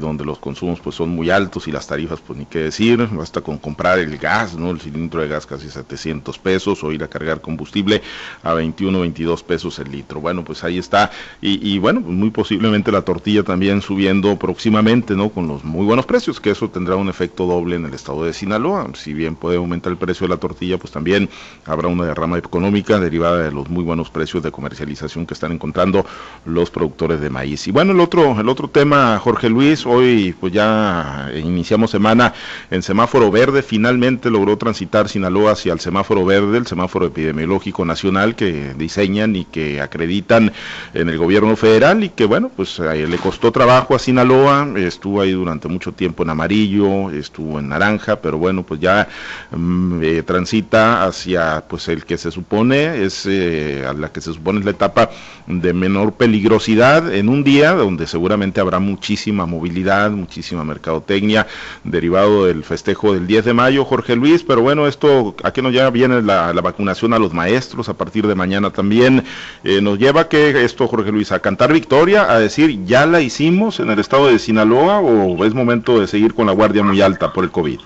donde 0.00 0.24
los 0.24 0.38
consumos 0.38 0.80
pues 0.80 0.96
son 0.96 1.10
muy 1.10 1.30
altos 1.30 1.68
y 1.68 1.72
las 1.72 1.86
tarifas 1.86 2.20
pues 2.20 2.38
ni 2.38 2.46
qué 2.46 2.60
decir, 2.60 3.06
basta 3.12 3.40
con 3.42 3.58
comprar 3.58 3.98
el 3.98 4.16
gas, 4.16 4.54
¿no? 4.54 4.70
El 4.70 4.80
cilindro 4.80 5.20
de 5.20 5.28
gas 5.28 5.46
casi 5.46 5.68
700 5.68 6.38
pesos 6.38 6.82
o 6.82 6.92
ir 6.92 7.02
a 7.04 7.08
cargar 7.08 7.40
combustible 7.40 8.02
a 8.42 8.54
21, 8.54 9.00
22 9.00 9.42
pesos 9.42 9.78
el 9.78 9.90
litro. 9.90 10.20
Bueno, 10.20 10.44
pues 10.44 10.64
ahí 10.64 10.78
está. 10.78 11.10
Y, 11.40 11.78
bueno, 11.78 12.00
pues 12.02 12.14
muy 12.14 12.30
posiblemente 12.30 12.92
la 12.92 13.02
tortilla 13.02 13.42
también 13.42 13.82
subiendo 13.82 14.38
próximamente, 14.38 15.14
¿no? 15.14 15.30
Con 15.30 15.48
los 15.48 15.64
muy 15.64 15.84
buenos 15.84 16.06
precios, 16.06 16.40
que 16.40 16.50
eso 16.50 16.70
tendrá 16.70 16.96
un 16.96 17.08
efecto 17.08 17.46
doble 17.46 17.76
en 17.76 17.84
el 17.86 17.94
estado 17.94 18.24
de 18.24 18.32
Sinaloa. 18.32 18.90
Si 18.94 19.12
bien 19.12 19.36
puede 19.36 19.56
aumentar 19.56 19.92
el 19.92 19.98
precio 19.98 20.26
de 20.26 20.34
la 20.34 20.40
tortilla, 20.40 20.78
pues 20.78 20.92
también 20.92 21.28
habrá 21.64 21.81
una 21.88 22.04
derrama 22.04 22.38
económica 22.38 22.98
derivada 22.98 23.42
de 23.42 23.52
los 23.52 23.68
muy 23.68 23.84
buenos 23.84 24.10
precios 24.10 24.42
de 24.42 24.50
comercialización 24.50 25.26
que 25.26 25.34
están 25.34 25.52
encontrando 25.52 26.04
los 26.44 26.70
productores 26.70 27.20
de 27.20 27.30
maíz. 27.30 27.66
Y 27.68 27.72
bueno, 27.72 27.92
el 27.92 28.00
otro, 28.00 28.38
el 28.40 28.48
otro 28.48 28.68
tema, 28.68 29.18
Jorge 29.18 29.48
Luis, 29.48 29.86
hoy 29.86 30.34
pues 30.38 30.52
ya 30.52 31.30
iniciamos 31.34 31.90
semana 31.90 32.32
en 32.70 32.82
semáforo 32.82 33.30
verde, 33.30 33.62
finalmente 33.62 34.30
logró 34.30 34.56
transitar 34.56 35.08
Sinaloa 35.08 35.52
hacia 35.52 35.72
el 35.72 35.80
semáforo 35.80 36.24
verde, 36.24 36.58
el 36.58 36.66
semáforo 36.66 37.06
epidemiológico 37.06 37.84
nacional 37.84 38.34
que 38.34 38.74
diseñan 38.74 39.36
y 39.36 39.44
que 39.44 39.80
acreditan 39.80 40.52
en 40.94 41.08
el 41.08 41.18
gobierno 41.18 41.56
federal 41.56 42.04
y 42.04 42.10
que 42.10 42.24
bueno, 42.24 42.50
pues 42.54 42.78
le 42.78 43.18
costó 43.18 43.52
trabajo 43.52 43.94
a 43.94 43.98
Sinaloa, 43.98 44.68
estuvo 44.76 45.20
ahí 45.20 45.32
durante 45.32 45.68
mucho 45.68 45.92
tiempo 45.92 46.22
en 46.22 46.30
amarillo, 46.30 47.10
estuvo 47.10 47.58
en 47.58 47.68
naranja, 47.68 48.16
pero 48.16 48.38
bueno, 48.38 48.62
pues 48.62 48.80
ya 48.80 49.08
mm, 49.50 50.02
eh, 50.02 50.22
transita 50.22 51.04
hacia 51.04 51.60
pues 51.72 51.88
el 51.88 52.04
que 52.04 52.18
se 52.18 52.30
supone 52.30 53.02
es 53.02 53.24
eh, 53.24 53.86
a 53.88 53.94
la 53.94 54.12
que 54.12 54.20
se 54.20 54.34
supone 54.34 54.58
es 54.58 54.66
la 54.66 54.72
etapa 54.72 55.08
de 55.46 55.72
menor 55.72 56.12
peligrosidad 56.12 57.14
en 57.14 57.30
un 57.30 57.44
día 57.44 57.72
donde 57.72 58.06
seguramente 58.06 58.60
habrá 58.60 58.78
muchísima 58.78 59.46
movilidad, 59.46 60.10
muchísima 60.10 60.64
mercadotecnia 60.64 61.46
derivado 61.82 62.44
del 62.44 62.62
festejo 62.62 63.14
del 63.14 63.26
10 63.26 63.46
de 63.46 63.54
mayo, 63.54 63.86
Jorge 63.86 64.16
Luis, 64.16 64.42
pero 64.42 64.60
bueno, 64.60 64.86
esto 64.86 65.34
a 65.42 65.50
qué 65.54 65.62
nos 65.62 65.72
lleva 65.72 65.88
viene 65.88 66.20
la, 66.20 66.52
vacunación 66.52 67.14
a 67.14 67.18
los 67.18 67.32
maestros 67.32 67.88
a 67.88 67.94
partir 67.94 68.26
de 68.26 68.34
mañana 68.34 68.68
también, 68.68 69.24
eh, 69.64 69.80
nos 69.80 69.98
lleva 69.98 70.28
que 70.28 70.62
esto, 70.64 70.86
Jorge 70.88 71.10
Luis, 71.10 71.32
a 71.32 71.40
cantar 71.40 71.72
victoria, 71.72 72.30
a 72.30 72.38
decir, 72.38 72.84
ya 72.84 73.06
la 73.06 73.22
hicimos 73.22 73.80
en 73.80 73.88
el 73.88 73.98
estado 73.98 74.26
de 74.26 74.38
Sinaloa 74.38 75.00
o 75.00 75.42
es 75.46 75.54
momento 75.54 75.98
de 75.98 76.06
seguir 76.06 76.34
con 76.34 76.44
la 76.44 76.52
guardia 76.52 76.82
muy 76.82 77.00
alta 77.00 77.32
por 77.32 77.44
el 77.44 77.50
COVID. 77.50 77.80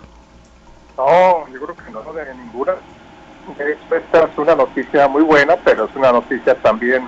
No, 0.97 1.47
yo 1.53 1.61
creo 1.61 1.77
que 1.77 1.93
no, 1.93 2.03
esta 3.73 4.25
es 4.25 4.39
una 4.39 4.55
noticia 4.55 5.09
muy 5.09 5.23
buena, 5.23 5.57
pero 5.65 5.85
es 5.85 5.97
una 5.97 6.13
noticia 6.13 6.55
también 6.57 7.07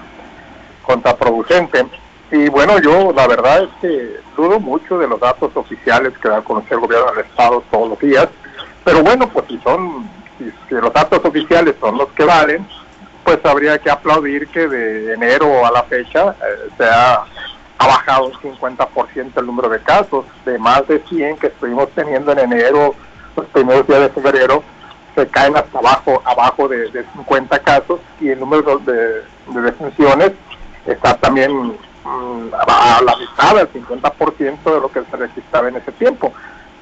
contraproducente. 0.82 1.86
Y 2.30 2.48
bueno, 2.48 2.78
yo 2.80 3.12
la 3.12 3.26
verdad 3.26 3.64
es 3.64 3.70
que 3.80 4.20
dudo 4.36 4.60
mucho 4.60 4.98
de 4.98 5.08
los 5.08 5.18
datos 5.20 5.50
oficiales 5.54 6.12
que 6.18 6.28
da 6.28 6.38
a 6.38 6.42
conocer 6.42 6.74
el 6.74 6.80
gobierno 6.80 7.12
del 7.12 7.24
Estado 7.24 7.62
todos 7.70 7.90
los 7.90 7.98
días. 7.98 8.28
Pero 8.84 9.02
bueno, 9.02 9.28
pues 9.28 9.46
si 9.48 9.58
son, 9.58 10.08
si, 10.38 10.74
los 10.74 10.92
datos 10.92 11.24
oficiales 11.24 11.74
son 11.80 11.98
los 11.98 12.08
que 12.10 12.24
valen, 12.24 12.66
pues 13.24 13.38
habría 13.44 13.78
que 13.78 13.90
aplaudir 13.90 14.48
que 14.48 14.68
de 14.68 15.14
enero 15.14 15.66
a 15.66 15.70
la 15.70 15.82
fecha 15.84 16.30
eh, 16.30 16.70
se 16.76 16.84
ha, 16.84 17.24
ha 17.78 17.86
bajado 17.86 18.26
un 18.26 18.32
50% 18.32 19.32
el 19.36 19.46
número 19.46 19.68
de 19.68 19.80
casos, 19.80 20.24
de 20.44 20.58
más 20.58 20.86
de 20.88 21.02
100 21.08 21.38
que 21.38 21.48
estuvimos 21.48 21.88
teniendo 21.94 22.32
en 22.32 22.38
enero, 22.38 22.94
los 23.36 23.46
primeros 23.46 23.86
días 23.86 24.00
de 24.00 24.08
febrero, 24.08 24.62
se 25.18 25.26
caen 25.26 25.56
hasta 25.56 25.78
abajo, 25.78 26.22
abajo 26.24 26.68
de, 26.68 26.90
50 26.92 27.58
casos 27.60 27.98
y 28.20 28.28
el 28.28 28.38
número 28.38 28.78
de, 28.78 29.22
defunciones 29.62 30.32
está 30.86 31.16
también 31.16 31.50
mm, 31.52 32.54
a 32.54 33.00
la 33.02 33.16
mitad, 33.16 33.56
del 33.56 33.72
50% 33.72 34.62
de 34.62 34.80
lo 34.80 34.92
que 34.92 35.02
se 35.10 35.16
registraba 35.16 35.68
en 35.68 35.76
ese 35.76 35.90
tiempo. 35.92 36.32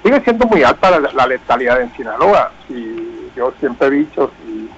Sigue 0.03 0.21
siendo 0.21 0.47
muy 0.47 0.63
alta 0.63 1.01
la, 1.01 1.27
letalidad 1.27 1.81
en 1.81 1.93
Sinaloa 1.95 2.53
y 2.69 3.31
yo 3.35 3.55
siempre 3.59 3.89
he 3.89 3.91
dicho, 3.91 4.31
si, 4.39 4.71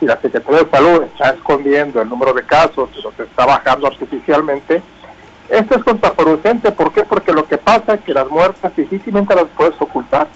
si 0.00 0.06
la 0.06 0.18
Secretaría 0.18 0.62
de 0.62 0.70
Salud 0.70 1.02
está 1.02 1.30
escondiendo 1.30 2.00
el 2.00 2.08
número 2.08 2.32
de 2.32 2.42
casos 2.44 2.88
y 2.96 3.16
que 3.16 3.22
está 3.24 3.44
bajando 3.44 3.86
artificialmente, 3.86 4.82
esto 5.50 5.74
es 5.76 5.84
contraproducente. 5.84 6.72
¿Por 6.72 6.92
qué? 6.92 7.04
Porque 7.04 7.32
lo 7.32 7.46
que 7.46 7.58
pasa 7.58 7.94
es 7.94 8.00
que 8.00 8.14
las 8.14 8.28
muertes 8.30 8.74
difícilmente 8.76 9.34
las 9.34 9.46
puedes 9.56 9.74
ocultar 9.78 10.26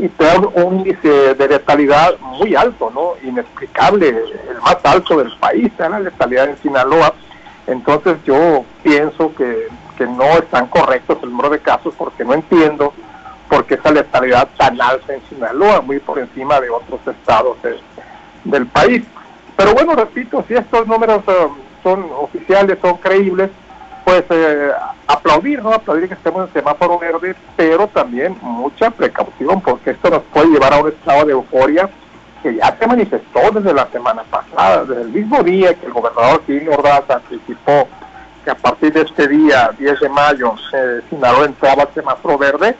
y 0.00 0.08
te 0.08 0.24
da 0.24 0.38
un 0.38 0.78
índice 0.78 1.34
de 1.34 1.48
letalidad 1.48 2.18
muy 2.20 2.54
alto, 2.54 2.90
¿no? 2.94 3.14
Inexplicable, 3.22 4.08
el 4.08 4.60
más 4.62 4.78
alto 4.84 5.18
del 5.18 5.36
país, 5.38 5.70
¿eh? 5.78 5.88
la 5.88 6.00
letalidad 6.00 6.48
en 6.48 6.56
Sinaloa. 6.58 7.12
Entonces 7.66 8.16
yo 8.24 8.64
pienso 8.82 9.34
que, 9.34 9.68
que 9.98 10.06
no 10.06 10.24
están 10.24 10.68
correctos 10.68 11.18
el 11.22 11.30
número 11.30 11.50
de 11.50 11.58
casos 11.58 11.94
porque 11.98 12.24
no 12.24 12.32
entiendo 12.32 12.94
por 13.50 13.66
qué 13.66 13.74
esa 13.74 13.90
letalidad 13.90 14.48
tan 14.56 14.80
alta 14.80 15.12
en 15.12 15.22
Sinaloa, 15.28 15.82
muy 15.82 15.98
por 15.98 16.18
encima 16.18 16.60
de 16.60 16.70
otros 16.70 17.00
estados 17.06 17.58
del 18.44 18.66
país. 18.68 19.04
Pero 19.56 19.74
bueno, 19.74 19.94
repito, 19.94 20.42
si 20.48 20.54
estos 20.54 20.86
números 20.86 21.22
eh, 21.26 21.48
son 21.82 22.06
oficiales, 22.18 22.78
son 22.80 22.96
creíbles, 22.96 23.50
pues 24.10 24.24
eh, 24.30 24.72
aplaudir, 25.06 25.62
¿no? 25.62 25.72
Aplaudir 25.72 26.08
que 26.08 26.14
estemos 26.14 26.48
en 26.48 26.52
semáforo 26.52 26.98
verde, 26.98 27.36
pero 27.56 27.86
también 27.86 28.36
mucha 28.42 28.90
precaución, 28.90 29.60
porque 29.60 29.90
esto 29.90 30.10
nos 30.10 30.22
puede 30.32 30.48
llevar 30.48 30.74
a 30.74 30.78
un 30.78 30.88
estado 30.88 31.26
de 31.26 31.32
euforia 31.32 31.88
que 32.42 32.56
ya 32.56 32.76
se 32.76 32.88
manifestó 32.88 33.52
desde 33.52 33.72
la 33.72 33.86
semana 33.86 34.24
pasada, 34.24 34.84
desde 34.84 35.02
el 35.02 35.08
mismo 35.10 35.40
día 35.44 35.74
que 35.74 35.86
el 35.86 35.92
gobernador 35.92 36.40
Kini 36.40 36.66
Ordaz 36.66 37.08
anticipó 37.08 37.86
que 38.44 38.50
a 38.50 38.56
partir 38.56 38.92
de 38.92 39.02
este 39.02 39.28
día, 39.28 39.70
10 39.78 40.00
de 40.00 40.08
mayo, 40.08 40.54
eh, 40.72 41.02
Sinaloa 41.08 41.44
entraba 41.44 41.84
al 41.84 41.94
semáforo 41.94 42.36
verde, 42.36 42.74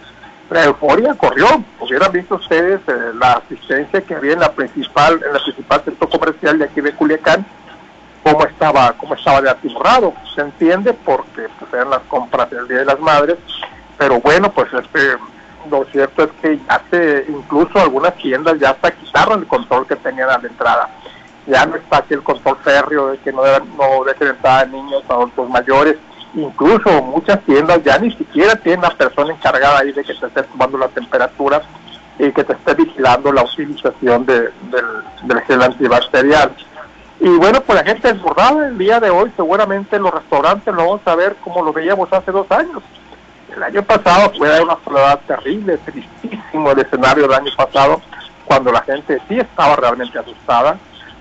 la 0.50 0.64
euforia 0.64 1.14
corrió. 1.14 1.62
Hubieran 1.78 2.10
visto 2.10 2.34
ustedes 2.36 2.80
eh, 2.88 2.92
la 3.20 3.34
asistencia 3.34 4.00
que 4.00 4.16
había 4.16 4.32
en 4.32 4.40
la 4.40 4.50
principal, 4.50 5.20
en 5.24 5.32
la 5.32 5.38
principal 5.38 5.82
centro 5.84 6.08
comercial 6.08 6.58
de 6.58 6.64
aquí 6.64 6.80
de 6.80 6.92
Culiacán, 6.92 7.46
cómo 8.22 8.44
estaba, 8.44 8.92
cómo 8.92 9.14
estaba 9.14 9.40
de 9.40 9.50
atiborrado. 9.50 10.14
Se 10.34 10.40
entiende 10.40 10.92
porque 10.92 11.48
pues, 11.58 11.72
eran 11.72 11.90
las 11.90 12.02
compras 12.02 12.50
del 12.50 12.68
Día 12.68 12.78
de 12.78 12.84
las 12.84 13.00
Madres, 13.00 13.36
pero 13.98 14.20
bueno, 14.20 14.50
pues 14.52 14.72
este, 14.72 15.16
lo 15.70 15.84
cierto 15.86 16.24
es 16.24 16.30
que 16.40 16.58
ya 16.58 16.82
se, 16.90 17.26
incluso 17.28 17.78
algunas 17.78 18.14
tiendas 18.16 18.58
ya 18.58 18.70
hasta 18.70 18.90
quitaron 18.92 19.40
el 19.40 19.46
control 19.46 19.86
que 19.86 19.96
tenían 19.96 20.30
a 20.30 20.38
la 20.38 20.48
entrada. 20.48 20.88
Ya 21.46 21.66
no 21.66 21.76
está 21.76 21.98
aquí 21.98 22.14
el 22.14 22.22
control 22.22 22.58
férreo 22.62 23.08
de 23.08 23.18
que 23.18 23.32
no, 23.32 23.42
deben, 23.42 23.68
no 23.76 24.08
entrar 24.08 24.64
a 24.64 24.66
niños, 24.66 25.02
adultos 25.08 25.48
mayores. 25.48 25.96
Incluso 26.34 27.02
muchas 27.02 27.40
tiendas 27.42 27.82
ya 27.82 27.98
ni 27.98 28.12
siquiera 28.12 28.54
tienen 28.56 28.80
una 28.80 28.90
persona 28.90 29.32
encargada 29.32 29.80
ahí 29.80 29.90
de 29.92 30.04
que 30.04 30.14
te 30.14 30.26
esté 30.26 30.42
tomando 30.44 30.78
la 30.78 30.88
temperatura 30.88 31.62
y 32.18 32.30
que 32.32 32.44
te 32.44 32.52
esté 32.52 32.74
vigilando 32.74 33.32
la 33.32 33.42
utilización 33.42 34.26
de, 34.26 34.40
del, 34.70 34.86
del 35.24 35.40
gel 35.42 35.62
antibacterial. 35.62 36.52
Y 37.20 37.28
bueno, 37.36 37.60
pues 37.60 37.78
la 37.78 37.84
gente 37.84 38.14
desbordada 38.14 38.68
el 38.68 38.78
día 38.78 38.98
de 38.98 39.10
hoy, 39.10 39.30
seguramente 39.36 39.98
los 39.98 40.12
restaurantes 40.12 40.74
lo 40.74 40.86
vamos 40.86 41.02
a 41.04 41.14
ver 41.14 41.36
como 41.44 41.62
lo 41.62 41.70
veíamos 41.70 42.10
hace 42.10 42.32
dos 42.32 42.50
años. 42.50 42.82
El 43.54 43.62
año 43.62 43.82
pasado 43.82 44.32
fue 44.38 44.62
una 44.62 44.78
soledad 44.82 45.20
terrible, 45.26 45.76
tristísimo 45.78 46.70
el 46.70 46.78
escenario 46.78 47.24
del 47.24 47.34
año 47.34 47.52
pasado, 47.54 48.00
cuando 48.46 48.72
la 48.72 48.80
gente 48.82 49.20
sí 49.28 49.38
estaba 49.38 49.76
realmente 49.76 50.18
asustada. 50.18 50.78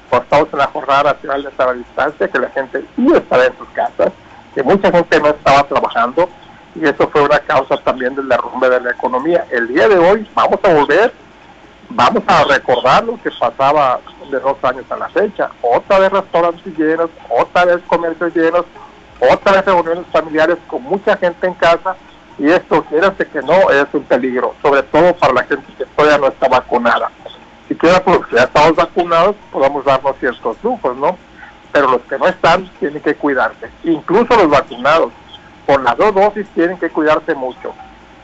Pues 0.10 0.24
estamos 0.24 0.48
en 0.54 0.60
la 0.60 0.68
jornada 0.68 1.14
nacional 1.14 1.44
de 1.44 1.52
la 1.58 1.74
distancia, 1.74 2.28
que 2.30 2.40
la 2.40 2.50
gente 2.50 2.84
sí 2.96 3.08
estaba 3.14 3.46
en 3.46 3.58
sus 3.58 3.68
casas, 3.70 4.12
que 4.56 4.64
mucha 4.64 4.92
gente 4.92 5.20
no 5.20 5.28
estaba 5.28 5.64
trabajando, 5.64 6.30
y 6.76 6.86
eso 6.86 7.10
fue 7.10 7.22
una 7.22 7.40
causa 7.40 7.76
también 7.78 8.16
del 8.16 8.30
derrumbe 8.30 8.70
de 8.70 8.80
la 8.80 8.92
economía. 8.92 9.46
El 9.52 9.68
día 9.68 9.90
de 9.90 9.98
hoy 9.98 10.26
vamos 10.34 10.60
a 10.64 10.74
volver, 10.74 11.14
vamos 11.90 12.24
a 12.28 12.44
recordar 12.44 13.04
lo 13.04 13.22
que 13.22 13.32
pasaba 13.32 14.00
de 14.30 14.40
dos 14.40 14.58
años 14.64 14.86
a 14.90 14.98
la 14.98 15.10
fecha. 15.10 15.50
Otra 15.62 16.00
vez 16.00 16.12
restaurantes 16.12 16.78
llenos, 16.78 17.10
otra 17.30 17.66
vez 17.66 17.82
comercios 17.88 18.36
llenos, 18.36 18.66
otra 19.20 19.54
vez 19.54 19.66
reuniones 19.66 20.06
familiares 20.12 20.58
con 20.68 20.84
mucha 20.84 21.18
gente 21.18 21.48
en 21.48 21.54
casa 21.56 21.96
y 22.38 22.50
esto, 22.50 22.84
fíjense 22.90 23.28
que 23.28 23.42
no, 23.42 23.70
es 23.70 23.86
un 23.92 24.04
peligro, 24.04 24.56
sobre 24.62 24.82
todo 24.84 25.14
para 25.16 25.34
la 25.34 25.44
gente 25.44 25.66
que 25.78 25.86
todavía 25.86 26.18
no 26.18 26.28
está 26.28 26.48
vacunada. 26.48 27.12
Si 27.68 27.76
queda 27.76 28.02
por 28.02 28.16
los 28.16 28.28
que 28.28 28.38
ya 28.38 28.44
estamos 28.44 28.76
vacunados, 28.76 29.36
podemos 29.52 29.84
darnos 29.84 30.16
ciertos 30.20 30.58
lujos, 30.64 30.96
¿no? 30.96 31.18
Pero 31.74 31.92
los 31.92 32.02
que 32.04 32.18
no 32.18 32.28
están 32.28 32.70
tienen 32.80 33.02
que 33.02 33.14
cuidarse, 33.16 33.70
incluso 33.84 34.36
los 34.38 34.50
vacunados, 34.50 35.12
con 35.68 35.84
las 35.84 35.98
dos 35.98 36.16
dosis 36.16 36.48
tienen 36.56 36.80
que 36.80 36.90
cuidarse 36.90 37.36
mucho. 37.36 37.74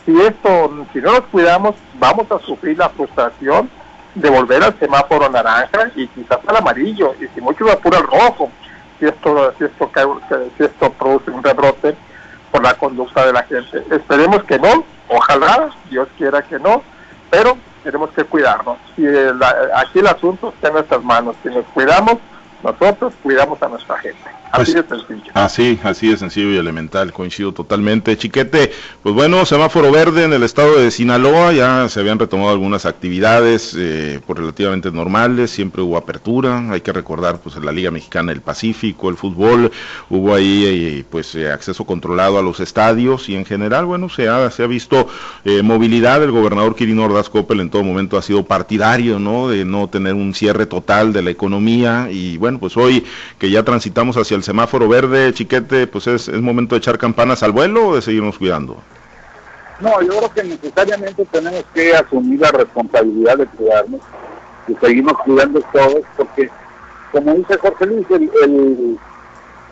Si 0.06 0.22
esto, 0.22 0.86
si 0.94 1.00
no 1.00 1.14
nos 1.14 1.24
cuidamos, 1.26 1.76
vamos 1.96 2.32
a 2.32 2.40
sufrir 2.40 2.78
la 2.78 2.90
frustración 2.90 3.70
de 4.14 4.30
volver 4.30 4.64
al 4.64 4.78
semáforo 4.80 5.30
naranja 5.30 5.92
y 5.96 6.08
quizás 6.08 6.40
al 6.48 6.58
amarillo, 6.58 7.16
y 7.20 7.28
si 7.34 7.42
mucho 7.42 7.70
apura 7.70 7.98
al 7.98 8.06
rojo, 8.06 8.52
si 9.00 9.06
esto, 9.06 9.54
si 9.58 9.66
esto, 9.66 9.92
si 10.58 10.64
esto 10.64 10.92
produce 10.94 11.32
un 11.32 11.44
rebrote 11.44 11.96
por 12.52 12.64
la 12.64 12.74
conducta 12.76 13.26
de 13.26 13.34
la 13.34 13.44
gente. 13.44 13.84
Esperemos 13.92 14.44
que 14.44 14.58
no, 14.58 14.86
ojalá, 15.10 15.70
Dios 15.90 16.08
quiera 16.18 16.42
que 16.42 16.60
no, 16.60 16.82
pero 17.30 17.58
tenemos 17.84 18.12
que 18.12 18.24
cuidarnos. 18.24 18.78
Y 18.98 19.06
aquí 19.76 20.00
el 20.00 20.08
asunto 20.08 20.50
está 20.50 20.70
en 20.70 20.76
nuestras 20.76 21.04
manos. 21.04 21.36
Si 21.44 21.50
nos 21.50 21.66
cuidamos, 21.66 22.18
nosotros 22.64 23.14
cuidamos 23.22 23.62
a 23.62 23.68
nuestra 23.68 23.98
gente. 23.98 24.30
Así 24.56 24.74
pues, 24.74 24.90
de 24.90 25.08
sencillo. 25.08 25.32
Así, 25.34 25.80
así 25.84 26.08
de 26.10 26.18
sencillo 26.18 26.52
y 26.52 26.58
elemental, 26.58 27.12
coincido 27.12 27.52
totalmente. 27.52 28.18
Chiquete, 28.18 28.72
pues 29.04 29.14
bueno, 29.14 29.46
semáforo 29.46 29.92
verde 29.92 30.24
en 30.24 30.34
el 30.34 30.44
estado 30.44 30.78
de 30.80 30.92
Sinaloa, 30.92 31.54
ya 31.54 31.90
se 31.90 32.00
habían 32.00 32.20
retomado 32.20 32.52
algunas 32.52 32.86
actividades 32.86 33.76
eh, 33.78 34.20
pues 34.26 34.40
relativamente 34.40 34.92
normales, 34.92 35.52
siempre 35.52 35.82
hubo 35.82 35.98
apertura, 35.98 36.72
hay 36.72 36.82
que 36.82 36.92
recordar 36.92 37.40
pues 37.40 37.56
en 37.56 37.66
la 37.66 37.72
Liga 37.72 37.92
Mexicana 37.92 38.32
del 38.32 38.42
Pacífico, 38.42 39.10
el 39.10 39.18
fútbol, 39.18 39.72
hubo 40.10 40.34
ahí 40.34 40.66
eh, 40.66 41.06
pues 41.10 41.36
eh, 41.36 41.52
acceso 41.52 41.86
controlado 41.86 42.40
a 42.40 42.42
los 42.42 42.60
estadios 42.60 43.30
y 43.30 43.36
en 43.36 43.46
general, 43.46 43.86
bueno, 43.86 44.10
se 44.10 44.30
ha, 44.30 44.50
se 44.52 44.64
ha 44.64 44.68
visto 44.68 45.08
movilidad, 45.64 46.24
el 46.24 46.32
gobernador 46.32 46.76
Quirino 46.76 47.04
Ordaz 47.04 47.30
Coppel 47.30 47.60
en 47.60 47.70
todo 47.70 47.84
momento 47.84 48.18
ha 48.18 48.22
sido 48.22 48.46
partidario, 48.46 49.20
¿no? 49.20 49.50
De 49.50 49.66
no 49.66 49.88
tener 49.88 50.14
un 50.14 50.34
cierre 50.34 50.66
total 50.66 51.14
de 51.14 51.22
la 51.22 51.30
economía 51.30 52.10
y 52.12 52.38
bueno, 52.38 52.60
pues 52.60 52.78
hoy 52.78 53.04
que 53.38 53.50
ya 53.50 53.64
transitamos 53.64 54.18
hacia 54.18 54.36
el 54.38 54.44
semáforo 54.46 54.88
verde, 54.88 55.34
chiquete, 55.34 55.88
pues 55.88 56.08
es, 56.08 56.28
es 56.28 56.42
momento 56.42 56.76
de 56.76 56.80
echar 56.80 56.98
campanas 56.98 57.44
al 57.44 57.52
vuelo 57.52 57.90
o 57.90 57.96
de 57.96 58.02
seguirnos 58.02 58.38
cuidando? 58.38 58.78
No, 59.80 60.02
yo 60.02 60.18
creo 60.18 60.34
que 60.34 60.44
necesariamente 60.44 61.26
tenemos 61.26 61.66
que 61.74 61.94
asumir 61.94 62.40
la 62.40 62.52
responsabilidad 62.52 63.38
de 63.38 63.46
cuidarnos 63.48 64.02
y 64.68 64.76
seguimos 64.76 65.14
cuidando 65.24 65.62
todos, 65.74 66.04
porque, 66.16 66.50
como 67.12 67.34
dice 67.34 67.58
Jorge 67.58 67.86
Luis, 67.86 68.08
el, 68.10 68.98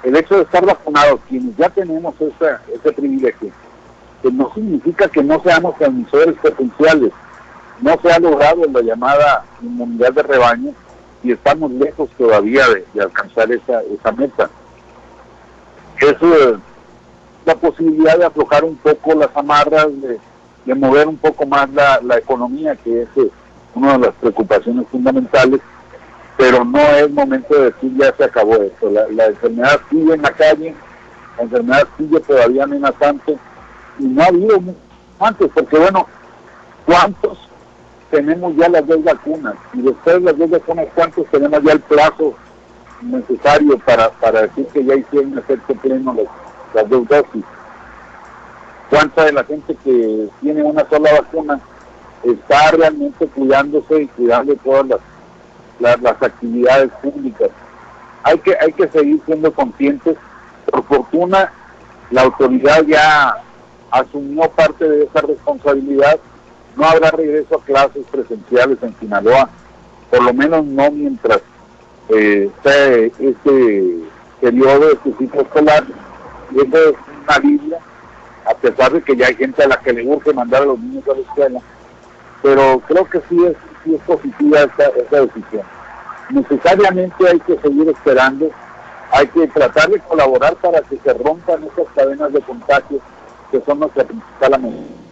el, 0.03 0.15
hecho 0.15 0.35
de 0.35 0.41
estar 0.41 0.65
vacunados, 0.65 1.19
quienes 1.29 1.55
ya 1.55 1.69
tenemos 1.69 2.13
ese, 2.15 2.55
ese 2.75 2.91
privilegio, 2.91 3.49
que 4.21 4.31
no 4.31 4.51
significa 4.53 5.07
que 5.07 5.23
no 5.23 5.41
seamos 5.41 5.77
transmisores 5.77 6.35
potenciales. 6.35 7.11
No 7.81 7.97
se 8.01 8.11
ha 8.11 8.19
logrado 8.19 8.61
la 8.71 8.81
llamada 8.81 9.45
inmunidad 9.61 10.13
de 10.13 10.23
rebaño 10.23 10.73
y 11.23 11.31
estamos 11.31 11.71
lejos 11.71 12.09
todavía 12.17 12.65
de, 12.69 13.01
alcanzar 13.01 13.51
esa, 13.51 13.81
esa 13.81 14.11
meta. 14.11 14.49
Es 15.99 16.15
eh, 16.21 16.57
la 17.45 17.55
posibilidad 17.55 18.17
de 18.17 18.25
aflojar 18.25 18.63
un 18.63 18.75
poco 18.77 19.13
las 19.15 19.35
amarras, 19.35 19.87
de, 20.01 20.75
mover 20.75 21.07
un 21.07 21.17
poco 21.17 21.45
más 21.45 21.69
la, 21.71 22.17
economía, 22.17 22.75
que 22.75 23.03
es 23.03 23.09
eh, 23.17 23.29
una 23.75 23.93
de 23.93 23.99
las 23.99 24.13
preocupaciones 24.15 24.87
fundamentales, 24.89 25.61
pero 26.37 26.63
no 26.63 26.79
es 26.79 27.11
momento 27.11 27.53
de 27.55 27.71
decir 27.71 27.93
ya 27.97 28.13
se 28.15 28.23
acabó 28.23 28.55
esto. 28.55 28.89
La, 28.89 29.25
enfermedad 29.25 29.79
sigue 29.89 30.13
en 30.13 30.21
la 30.21 30.31
calle, 30.31 30.75
la 31.37 31.43
enfermedad 31.43 31.87
sigue 31.97 32.19
todavía 32.21 32.63
amenazante 32.63 33.37
y 33.99 34.03
no 34.03 34.23
ha 34.23 34.27
habido 34.27 34.59
antes, 35.19 35.49
porque 35.53 35.77
bueno, 35.77 36.07
¿cuántos 36.85 37.37
tenemos 38.09 38.55
ya 38.55 38.69
las 38.69 38.85
dos 38.85 39.03
vacunas 39.03 39.55
y 39.73 39.81
después 39.81 40.21
las 40.21 40.37
dos 40.37 40.49
vacunas, 40.49 40.87
¿cuántos 40.93 41.25
tenemos 41.27 41.63
ya 41.63 41.73
el 41.73 41.79
plazo 41.79 42.35
necesario 43.03 43.77
para, 43.79 44.09
para 44.11 44.43
decir 44.43 44.65
que 44.67 44.83
ya 44.83 44.95
hicieron 44.95 45.37
efecto 45.37 45.73
pleno 45.75 46.15
las, 46.73 46.89
dos 46.89 47.07
dosis? 47.07 47.43
¿Cuánta 48.89 49.25
de 49.25 49.33
la 49.33 49.43
gente 49.43 49.75
que 49.83 50.29
tiene 50.41 50.63
una 50.63 50.87
sola 50.89 51.11
vacuna 51.13 51.59
está 52.23 52.71
realmente 52.71 53.27
cuidándose 53.27 54.03
y 54.03 54.07
cuidando 54.07 54.55
todas 54.57 54.87
las, 55.79 56.01
las, 56.01 56.21
actividades 56.21 56.91
públicas? 57.01 57.49
Hay 58.23 58.37
que, 58.39 58.55
hay 58.59 58.71
que 58.73 58.87
seguir 58.87 59.21
siendo 59.25 59.51
conscientes. 59.53 60.17
Por 60.69 60.83
fortuna, 60.85 61.51
la 62.11 62.21
autoridad 62.21 62.83
ya 62.83 63.35
asumió 63.91 64.49
parte 64.49 64.87
de 64.87 65.03
esa 65.05 65.21
responsabilidad 65.21 66.19
no 66.75 66.85
habrá 66.85 67.11
regreso 67.11 67.55
a 67.55 67.63
clases 67.63 68.03
presenciales 68.11 68.79
en 68.81 68.95
Sinaloa 68.99 69.49
por 70.09 70.23
lo 70.23 70.33
menos 70.33 70.65
no 70.65 70.91
mientras 70.91 71.41
eh, 72.09 72.49
este 73.19 73.99
periodo 74.41 74.89
de 74.89 74.99
su 75.03 75.13
ciclo 75.17 75.41
escolar, 75.41 75.83
y 76.51 76.59
eso 76.59 76.89
es 76.89 76.95
una 77.23 77.39
Biblia, 77.39 77.79
a 78.45 78.53
pesar 78.55 78.91
de 78.91 79.01
que 79.01 79.15
ya 79.15 79.27
hay 79.27 79.35
gente 79.35 79.63
a 79.63 79.67
la 79.67 79.77
que 79.77 79.93
le 79.93 80.05
urge 80.05 80.33
mandar 80.33 80.63
a 80.63 80.65
los 80.65 80.79
niños 80.79 81.03
a 81.07 81.13
la 81.13 81.21
escuela, 81.21 81.59
pero 82.41 82.81
creo 82.87 83.09
que 83.09 83.21
sí 83.29 83.45
es, 83.45 83.55
sí 83.83 83.95
es 83.95 84.01
positiva 84.01 84.59
esa, 84.61 84.89
esa 84.89 85.21
decisión. 85.21 85.63
Necesariamente 86.29 87.29
hay 87.29 87.39
que 87.39 87.57
seguir 87.59 87.87
esperando, 87.89 88.49
hay 89.11 89.27
que 89.27 89.47
tratar 89.47 89.89
de 89.89 89.99
colaborar 89.99 90.55
para 90.55 90.81
que 90.81 90.97
se 90.97 91.13
rompan 91.13 91.63
esas 91.63 91.85
cadenas 91.95 92.33
de 92.33 92.41
contagios 92.41 93.01
que 93.51 93.61
son 93.61 93.79
nuestra 93.79 94.03
principal 94.03 94.53
amenaza. 94.55 95.02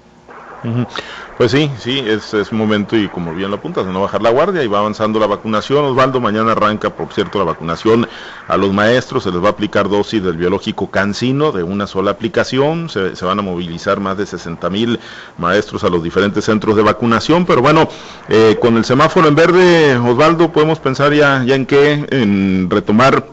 Pues 1.38 1.52
sí, 1.52 1.72
sí, 1.80 2.04
es, 2.06 2.36
es 2.36 2.54
momento 2.54 2.96
y 2.96 3.08
como 3.08 3.34
bien 3.34 3.50
lo 3.50 3.58
apuntas, 3.58 3.84
de 3.86 3.92
no 3.92 4.02
bajar 4.02 4.22
la 4.22 4.30
guardia 4.30 4.64
y 4.64 4.68
va 4.68 4.78
avanzando 4.80 5.20
la 5.20 5.26
vacunación. 5.26 5.86
Osvaldo, 5.86 6.20
mañana 6.20 6.52
arranca, 6.52 6.92
por 6.92 7.12
cierto, 7.14 7.40
la 7.40 7.46
vacunación 7.46 8.08
a 8.48 8.58
los 8.58 8.72
maestros, 8.72 9.24
se 9.24 9.32
les 9.32 9.44
va 9.44 9.48
a 9.48 9.52
aplicar 9.52 9.90
dosis 9.90 10.22
del 10.22 10.38
biológico 10.38 10.92
cancino 10.92 11.52
de 11.52 11.64
una 11.64 11.88
sola 11.88 12.12
aplicación, 12.12 12.90
se, 12.90 13.26
van 13.26 13.40
a 13.40 13.42
movilizar 13.42 14.00
más 14.00 14.18
de 14.18 14.28
60 14.28 14.70
mil 14.70 15.00
maestros 15.40 15.84
a 15.84 15.90
los 15.90 16.04
diferentes 16.04 16.46
centros 16.46 16.76
de 16.76 16.84
vacunación, 16.84 17.46
pero 17.46 17.62
bueno, 17.62 17.90
eh, 18.30 18.58
con 18.62 18.78
el 18.78 18.86
semáforo 18.86 19.28
en 19.28 19.36
verde, 19.36 19.98
Osvaldo, 19.98 20.52
podemos 20.52 20.80
pensar 20.80 21.12
ya, 21.12 21.44
ya 21.44 21.56
en 21.56 21.66
qué, 21.66 22.06
en 22.12 22.70
retomar 22.70 23.26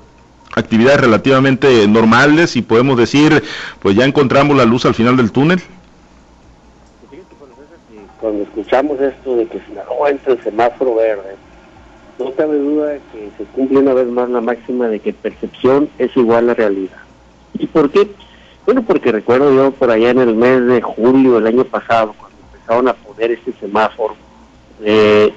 actividades 0.54 1.02
relativamente 1.02 1.86
normales 1.86 2.56
y 2.56 2.62
podemos 2.62 2.96
decir, 2.96 3.44
pues 3.80 3.96
ya 3.96 4.06
encontramos 4.06 4.56
la 4.56 4.64
luz 4.64 4.86
al 4.86 4.94
final 4.94 5.16
del 5.16 5.30
túnel 5.30 5.62
cuando 8.20 8.42
escuchamos 8.42 9.00
esto 9.00 9.37
de 9.37 9.46
que 9.46 9.61
Sinaloa 9.61 10.11
entra 10.11 10.33
el 10.33 10.42
semáforo 10.42 10.96
verde, 10.96 11.37
no 12.18 12.33
cabe 12.33 12.59
duda 12.59 12.87
de 12.88 13.00
que 13.12 13.31
se 13.38 13.44
cumple 13.52 13.78
una 13.78 13.94
vez 13.94 14.09
más 14.09 14.28
la 14.28 14.40
máxima 14.40 14.88
de 14.88 14.98
que 14.98 15.12
percepción 15.12 15.88
es 15.98 16.16
igual 16.16 16.50
a 16.50 16.54
realidad. 16.54 16.98
¿Y 17.54 17.66
por 17.66 17.90
qué? 17.90 18.09
Bueno, 18.66 18.83
porque 18.83 19.12
recuerdo 19.12 19.54
yo 19.54 19.70
por 19.70 19.90
allá 19.90 20.11
en 20.11 20.18
el 20.18 20.35
mes 20.35 20.66
de 20.66 20.83
julio 20.83 21.35
del 21.35 21.46
año 21.46 21.64
pasado, 21.64 22.14
cuando 22.18 22.37
empezaron 22.52 22.88
a 22.88 22.92
poner 22.94 23.31
este 23.31 23.52
semáforo, 23.61 24.14
eh, 24.83 25.33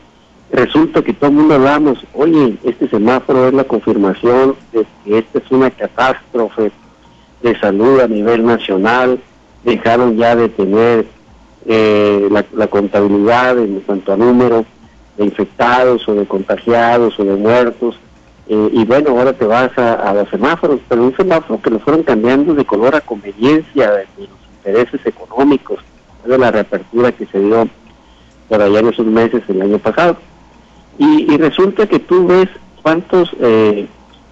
resulta 0.51 1.01
que 1.01 1.13
todo 1.13 1.29
el 1.29 1.37
mundo 1.37 1.55
hablamos, 1.55 1.99
oye, 2.13 2.57
este 2.63 2.89
semáforo 2.89 3.47
es 3.47 3.53
la 3.53 3.63
confirmación 3.63 4.55
de 4.73 4.85
que 5.03 5.19
esta 5.19 5.37
es 5.37 5.51
una 5.51 5.69
catástrofe 5.69 6.71
de 7.41 7.59
salud 7.59 7.99
a 8.01 8.07
nivel 8.07 8.45
nacional, 8.45 9.19
dejaron 9.63 10.17
ya 10.17 10.35
de 10.35 10.49
tener 10.49 11.05
eh, 11.65 12.27
la, 12.29 12.67
contabilidad 12.67 13.57
en 13.59 13.81
cuanto 13.81 14.13
a 14.13 14.17
número 14.17 14.65
de 15.17 15.25
infectados 15.25 16.07
o 16.07 16.15
de 16.15 16.25
contagiados 16.25 17.19
o 17.19 17.23
de 17.23 17.35
muertos. 17.35 17.99
Eh, 18.47 18.69
y 18.73 18.85
bueno, 18.85 19.11
ahora 19.11 19.33
te 19.33 19.45
vas 19.45 19.71
a, 19.77 20.13
los 20.13 20.29
semáforos, 20.29 20.79
pero 20.89 21.03
un 21.03 21.15
semáforo 21.15 21.61
que 21.61 21.69
lo 21.69 21.79
fueron 21.79 22.03
cambiando 22.03 22.53
de 22.53 22.65
color 22.65 22.95
a 22.95 23.01
conveniencia 23.01 23.91
de, 23.91 24.05
los 24.17 24.29
intereses 24.57 25.05
económicos, 25.05 25.79
de 26.25 26.37
la 26.37 26.51
reapertura 26.51 27.11
que 27.11 27.25
se 27.27 27.39
dio 27.39 27.67
por 28.49 28.61
allá 28.61 28.79
en 28.79 28.87
esos 28.87 29.05
meses 29.05 29.43
el 29.47 29.61
año 29.61 29.77
pasado. 29.77 30.17
Y, 30.97 31.37
resulta 31.37 31.87
que 31.87 31.99
tú 31.99 32.27
ves 32.27 32.47
cuántos 32.83 33.31
eh, 33.39 33.87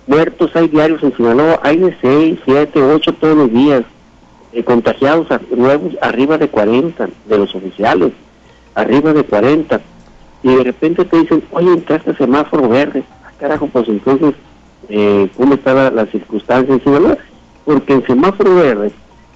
muertos 0.05 0.55
hay 0.55 0.67
diarios 0.67 1.01
en 1.01 1.15
Sinaloa, 1.15 1.59
hay 1.63 1.77
de 1.77 1.95
6, 2.01 2.39
7, 2.45 2.81
8 2.81 3.13
todos 3.13 3.37
los 3.37 3.51
días 3.51 3.83
eh, 4.51 4.63
contagiados 4.63 5.27
nuevos 5.55 5.95
arriba 6.01 6.37
de 6.39 6.47
40 6.47 7.07
de 7.27 7.37
los 7.37 7.53
oficiales, 7.53 8.11
arriba 8.73 9.13
de 9.13 9.23
40. 9.23 9.79
Y 10.41 10.55
de 10.55 10.63
repente 10.63 11.05
te 11.05 11.17
dicen, 11.17 11.43
oye, 11.51 11.71
entraste 11.71 12.15
semáforo 12.15 12.67
verde. 12.67 13.03
Ah, 13.23 13.31
carajo, 13.37 13.67
pues 13.67 13.87
entonces, 13.87 14.33
eh, 14.87 15.29
¿cómo 15.37 15.53
está 15.53 15.91
la, 15.91 16.05
circunstancia 16.07 16.73
en 16.73 17.17
Porque 17.63 17.93
el 17.93 18.05
semáforo 18.07 18.55
verde 18.55 18.91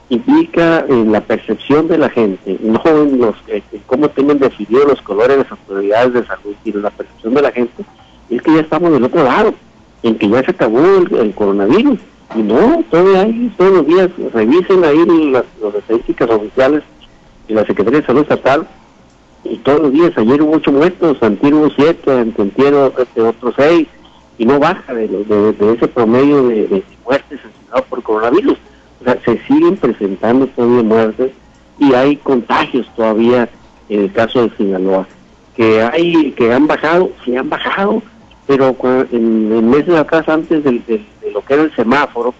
implica 0.09 0.85
en 0.89 1.11
la 1.11 1.21
percepción 1.21 1.87
de 1.87 1.97
la 1.97 2.09
gente, 2.09 2.57
no 2.61 2.81
en 2.85 3.19
los 3.19 3.35
eh, 3.47 3.61
cómo 3.85 4.09
tienen 4.09 4.39
decidido 4.39 4.85
los 4.85 5.01
colores 5.01 5.37
de 5.37 5.43
las 5.43 5.51
autoridades 5.51 6.13
de 6.13 6.25
salud, 6.25 6.55
sino 6.63 6.79
la 6.79 6.89
percepción 6.89 7.33
de 7.33 7.41
la 7.41 7.51
gente, 7.51 7.83
es 8.29 8.41
que 8.41 8.53
ya 8.53 8.61
estamos 8.61 8.91
del 8.91 9.03
otro 9.03 9.23
lado, 9.23 9.53
en 10.01 10.17
que 10.17 10.29
ya 10.29 10.43
se 10.43 10.51
acabó 10.51 10.79
el 10.97 11.33
coronavirus 11.33 11.99
y 12.35 12.41
no, 12.41 12.83
todavía 12.89 13.21
hay, 13.21 13.53
todos 13.57 13.73
los 13.73 13.87
días, 13.87 14.09
revisen 14.33 14.83
ahí 14.83 15.05
las, 15.31 15.45
estadísticas 15.75 16.29
oficiales 16.29 16.83
y 17.47 17.53
la 17.53 17.65
Secretaría 17.65 18.01
de 18.01 18.05
Salud 18.05 18.21
Estatal, 18.21 18.67
y 19.43 19.57
todos 19.57 19.81
los 19.81 19.91
días, 19.91 20.17
ayer 20.17 20.41
hubo 20.41 20.53
ocho 20.53 20.71
muertos, 20.71 21.21
antier 21.21 21.53
hubo 21.53 21.69
siete, 21.69 22.11
antier 22.11 22.73
este, 22.97 23.21
otros 23.21 23.53
seis, 23.57 23.87
y 24.37 24.45
no 24.45 24.59
baja 24.59 24.93
de, 24.93 25.07
de, 25.07 25.73
ese 25.73 25.87
promedio 25.87 26.47
de, 26.47 26.83
muertes 27.05 27.39
asesinados 27.39 27.85
por 27.89 28.03
coronavirus. 28.03 28.57
O 29.01 29.03
sea, 29.03 29.19
se 29.25 29.37
siguen 29.45 29.77
presentando 29.77 30.47
todavía 30.47 30.83
muertes 30.83 31.31
y 31.77 31.93
hay 31.93 32.15
contagios 32.17 32.87
todavía 32.95 33.49
en 33.89 34.01
el 34.01 34.13
caso 34.13 34.43
de 34.43 34.55
Sinaloa. 34.55 35.07
Que 35.55 35.83
hay, 35.83 36.31
que 36.31 36.51
han 36.51 36.65
bajado, 36.65 37.11
sí 37.23 37.35
han 37.35 37.49
bajado, 37.49 38.01
pero 38.45 38.75
en, 39.11 39.69
meses 39.69 39.95
atrás, 39.95 40.27
antes 40.27 40.63
del, 40.63 40.85
de 40.85 41.31
lo 41.31 41.43
que 41.43 41.53
era 41.53 41.63
el 41.63 41.75
semáforo, 41.75 42.33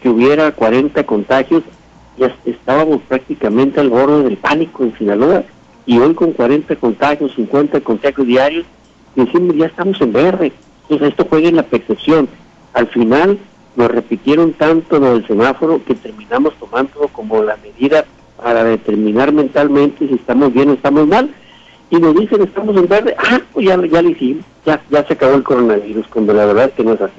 que 0.00 0.08
hubiera 0.08 0.52
40 0.52 1.04
contagios, 1.04 1.62
ya 2.16 2.34
estábamos 2.44 3.00
prácticamente 3.08 3.80
al 3.80 3.90
borde 3.90 4.24
del 4.24 4.36
pánico 4.36 4.84
en 4.84 4.96
Sinaloa. 4.96 5.44
Y 5.86 5.98
hoy 5.98 6.14
con 6.14 6.32
40 6.32 6.76
contagios, 6.76 7.34
50 7.34 7.80
contagios 7.80 8.26
diarios, 8.26 8.66
decimos 9.14 9.56
ya 9.56 9.66
estamos 9.66 10.00
en 10.00 10.12
verde. 10.12 10.52
Entonces 10.82 11.08
esto 11.08 11.26
juega 11.28 11.48
en 11.48 11.56
la 11.56 11.62
percepción. 11.62 12.28
Al 12.74 12.86
final 12.88 13.38
nos 13.76 13.90
repitieron 13.90 14.52
tanto 14.52 14.98
lo 14.98 15.14
del 15.14 15.26
semáforo 15.26 15.82
que 15.84 15.94
terminamos 15.94 16.54
tomando 16.58 17.08
como 17.12 17.42
la 17.42 17.56
medida 17.56 18.04
para 18.36 18.64
determinar 18.64 19.32
mentalmente 19.32 20.06
si 20.06 20.14
estamos 20.14 20.52
bien 20.52 20.70
o 20.70 20.72
estamos 20.74 21.06
mal 21.06 21.30
y 21.90 21.96
nos 21.96 22.14
dicen 22.14 22.42
estamos 22.42 22.76
en 22.76 22.86
verde, 22.86 23.14
ah, 23.18 23.40
pues 23.52 23.66
ya, 23.66 23.76
ya 23.86 24.02
lo 24.02 24.10
hicimos, 24.10 24.44
ya, 24.66 24.80
ya 24.90 25.06
se 25.06 25.14
acabó 25.14 25.34
el 25.34 25.42
coronavirus, 25.42 26.06
cuando 26.08 26.32
la 26.34 26.46
verdad 26.46 26.66
es 26.66 26.72
que 26.72 26.84
no 26.84 26.92
es 26.92 27.00
así. 27.00 27.14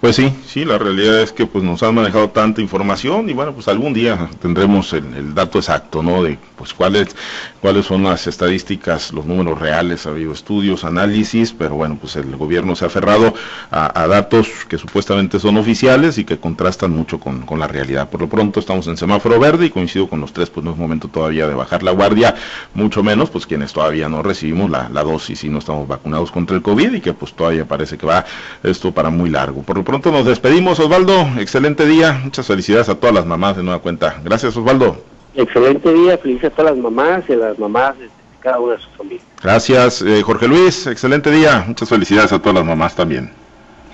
Pues 0.00 0.14
sí, 0.14 0.32
sí, 0.46 0.64
la 0.64 0.78
realidad 0.78 1.20
es 1.20 1.32
que 1.32 1.46
pues 1.46 1.64
nos 1.64 1.82
han 1.82 1.94
manejado 1.94 2.30
tanta 2.30 2.60
información 2.60 3.28
y 3.28 3.32
bueno, 3.32 3.52
pues 3.52 3.66
algún 3.66 3.92
día 3.92 4.28
tendremos 4.40 4.92
el, 4.92 5.34
dato 5.34 5.58
exacto, 5.58 6.02
¿no? 6.04 6.22
De 6.22 6.38
pues 6.56 6.72
cuáles 6.72 7.16
cuáles 7.60 7.86
son 7.86 8.04
las 8.04 8.26
estadísticas, 8.28 9.12
los 9.12 9.26
números 9.26 9.58
reales, 9.58 10.06
ha 10.06 10.10
habido 10.10 10.32
estudios, 10.32 10.84
análisis, 10.84 11.52
pero 11.52 11.74
bueno, 11.74 11.98
pues 12.00 12.14
el 12.14 12.36
gobierno 12.36 12.76
se 12.76 12.84
ha 12.84 12.88
aferrado 12.88 13.34
a, 13.70 14.06
datos 14.06 14.48
que 14.68 14.78
supuestamente 14.78 15.40
son 15.40 15.56
oficiales 15.56 16.18
y 16.18 16.24
que 16.24 16.38
contrastan 16.38 16.92
mucho 16.92 17.18
con, 17.18 17.44
la 17.58 17.66
realidad. 17.66 18.10
Por 18.10 18.20
lo 18.20 18.28
pronto 18.28 18.60
estamos 18.60 18.86
en 18.86 18.96
semáforo 18.96 19.40
verde 19.40 19.66
y 19.66 19.70
coincido 19.70 20.08
con 20.08 20.20
los 20.20 20.32
tres, 20.32 20.50
pues 20.50 20.62
no 20.62 20.72
es 20.72 20.76
momento 20.76 21.08
todavía 21.08 21.48
de 21.48 21.54
bajar 21.54 21.82
la 21.82 21.92
guardia, 21.92 22.34
mucho 22.74 23.02
menos 23.02 23.30
pues 23.30 23.46
quienes 23.46 23.72
todavía 23.72 24.08
no 24.08 24.22
recibimos 24.22 24.70
la, 24.70 24.88
la 24.90 25.02
dosis 25.02 25.42
y 25.44 25.48
no 25.48 25.58
estamos 25.58 25.88
vacunados 25.88 26.30
contra 26.30 26.54
el 26.54 26.62
COVID 26.62 26.92
y 26.92 27.00
que 27.00 27.14
pues 27.14 27.32
todavía 27.32 27.64
parece 27.64 27.96
que 27.96 28.06
va 28.06 28.24
esto 28.62 28.92
para 28.92 29.10
muy 29.10 29.23
largo. 29.30 29.62
Por 29.62 29.76
lo 29.76 29.84
pronto 29.84 30.10
nos 30.10 30.26
despedimos, 30.26 30.80
Osvaldo. 30.80 31.28
Excelente 31.38 31.86
día. 31.86 32.20
Muchas 32.22 32.46
felicidades 32.46 32.88
a 32.88 32.94
todas 32.94 33.14
las 33.14 33.26
mamás 33.26 33.56
de 33.56 33.62
nueva 33.62 33.80
cuenta. 33.80 34.20
Gracias, 34.24 34.56
Osvaldo. 34.56 34.96
Excelente 35.34 35.92
día. 35.92 36.18
Felices 36.18 36.44
a 36.44 36.50
todas 36.50 36.72
las 36.72 36.82
mamás 36.82 37.24
y 37.28 37.32
a 37.32 37.36
las 37.36 37.58
mamás 37.58 37.98
de 37.98 38.08
cada 38.40 38.58
una 38.60 38.74
de 38.74 38.80
sus 38.80 38.90
familias. 38.96 39.26
Gracias, 39.42 40.02
eh, 40.02 40.22
Jorge 40.22 40.48
Luis. 40.48 40.86
Excelente 40.86 41.30
día. 41.30 41.64
Muchas 41.66 41.88
felicidades 41.88 42.32
a 42.32 42.38
todas 42.38 42.54
las 42.54 42.64
mamás 42.64 42.94
también. 42.94 43.30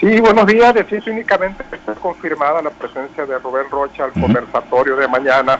Sí, 0.00 0.20
buenos 0.20 0.46
días. 0.46 0.74
Decir 0.74 1.02
únicamente 1.06 1.62
está 1.72 1.94
confirmada 1.94 2.62
la 2.62 2.70
presencia 2.70 3.26
de 3.26 3.38
Rubén 3.38 3.68
Rocha 3.70 4.04
al 4.04 4.12
conversatorio 4.12 4.96
de 4.96 5.06
mañana. 5.08 5.58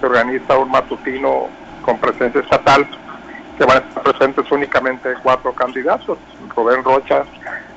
Se 0.00 0.06
organiza 0.06 0.56
un 0.58 0.70
matutino 0.70 1.48
con 1.84 1.98
presencia 1.98 2.40
estatal 2.40 2.88
que 3.56 3.64
van 3.64 3.78
a 3.78 3.80
estar 3.80 4.02
presentes 4.02 4.50
únicamente 4.50 5.14
cuatro 5.22 5.52
candidatos. 5.52 6.18
Rubén 6.54 6.82
Rocha, 6.84 7.24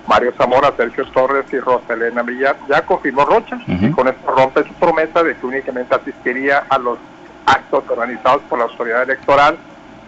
Mario 0.07 0.33
Zamora, 0.37 0.73
Sergio 0.75 1.05
Torres 1.11 1.45
y 1.51 1.59
Roselena 1.59 2.23
Villar. 2.23 2.57
Ya 2.69 2.81
confirmó 2.85 3.25
Rocha 3.25 3.57
y 3.67 3.91
con 3.91 4.07
esto 4.07 4.31
rompe 4.31 4.63
su 4.63 4.73
promesa 4.73 5.23
de 5.23 5.35
que 5.35 5.45
únicamente 5.45 5.95
asistiría 5.95 6.65
a 6.69 6.77
los 6.77 6.97
actos 7.45 7.83
organizados 7.89 8.41
por 8.43 8.59
la 8.59 8.65
autoridad 8.65 9.03
electoral 9.03 9.57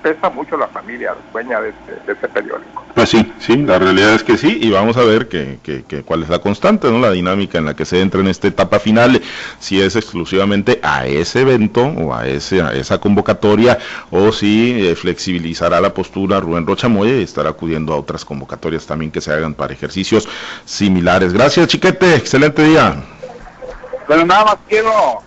pesa 0.02 0.30
mucho 0.30 0.58
la 0.58 0.68
familia 0.68 1.16
dueña 1.32 1.62
de 1.62 1.70
este, 1.70 1.92
de 2.06 2.14
este, 2.14 2.28
periódico. 2.28 2.84
Pues 2.96 3.10
sí, 3.10 3.34
sí, 3.40 3.58
la 3.58 3.80
realidad 3.80 4.14
es 4.14 4.24
que 4.24 4.38
sí, 4.38 4.60
y 4.62 4.72
vamos 4.72 4.98
a 4.98 5.04
ver 5.04 5.28
que, 5.28 5.60
que, 5.64 6.04
cuál 6.04 6.24
es 6.24 6.30
la 6.30 6.40
constante, 6.40 6.90
¿no? 6.90 7.00
La 7.00 7.12
dinámica 7.12 7.58
en 7.58 7.66
la 7.66 7.76
que 7.76 7.86
se 7.86 8.02
entra 8.02 8.20
en 8.22 8.28
esta 8.28 8.48
etapa 8.48 8.80
final, 8.80 9.22
si 9.60 9.82
es 9.82 9.96
exclusivamente 9.96 10.80
a 10.84 11.06
ese 11.06 11.42
evento 11.42 11.82
o 11.84 12.14
a, 12.14 12.28
ese, 12.28 12.62
a 12.62 12.74
esa 12.74 13.00
convocatoria, 13.00 13.78
o 14.12 14.32
si 14.32 14.88
eh, 14.88 14.96
flexibilizará 14.96 15.80
la 15.82 15.94
postura 15.94 16.40
Rubén 16.40 16.66
Rocha 16.66 16.88
Moya 16.88 17.16
y 17.16 17.24
estará 17.24 17.52
acudiendo 17.52 17.94
a 17.94 17.98
otras 17.98 18.26
convocatorias 18.26 18.86
también 18.86 19.12
que 19.12 19.22
se 19.22 19.32
hagan 19.32 19.54
para 19.54 19.74
ejercicios 19.74 20.28
similares. 20.66 21.34
Gracias, 21.34 21.68
Chiquete, 21.68 22.16
excelente 22.16 22.64
día. 22.64 22.96
Bueno, 24.08 24.26
nada 24.26 24.46
más 24.46 24.58
quiero 24.68 25.22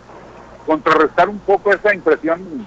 contrarrestar 0.67 1.29
un 1.29 1.39
poco 1.41 1.73
esa 1.73 1.95
impresión 1.95 2.67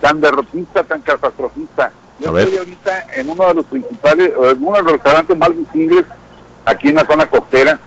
tan 0.00 0.20
derrotista, 0.20 0.84
tan 0.84 1.02
catastrofista. 1.02 1.92
Yo 2.18 2.36
estoy 2.36 2.58
ahorita 2.58 3.06
en 3.14 3.30
uno 3.30 3.46
de 3.48 3.54
los 3.54 3.64
principales, 3.66 4.32
en 4.36 4.64
uno 4.64 4.76
de 4.76 4.82
los 4.82 4.92
restaurantes 4.92 5.36
más 5.36 5.56
visibles 5.56 6.04
aquí 6.64 6.88
en 6.88 6.96
la 6.96 7.06
zona 7.06 7.26
costera. 7.26 7.78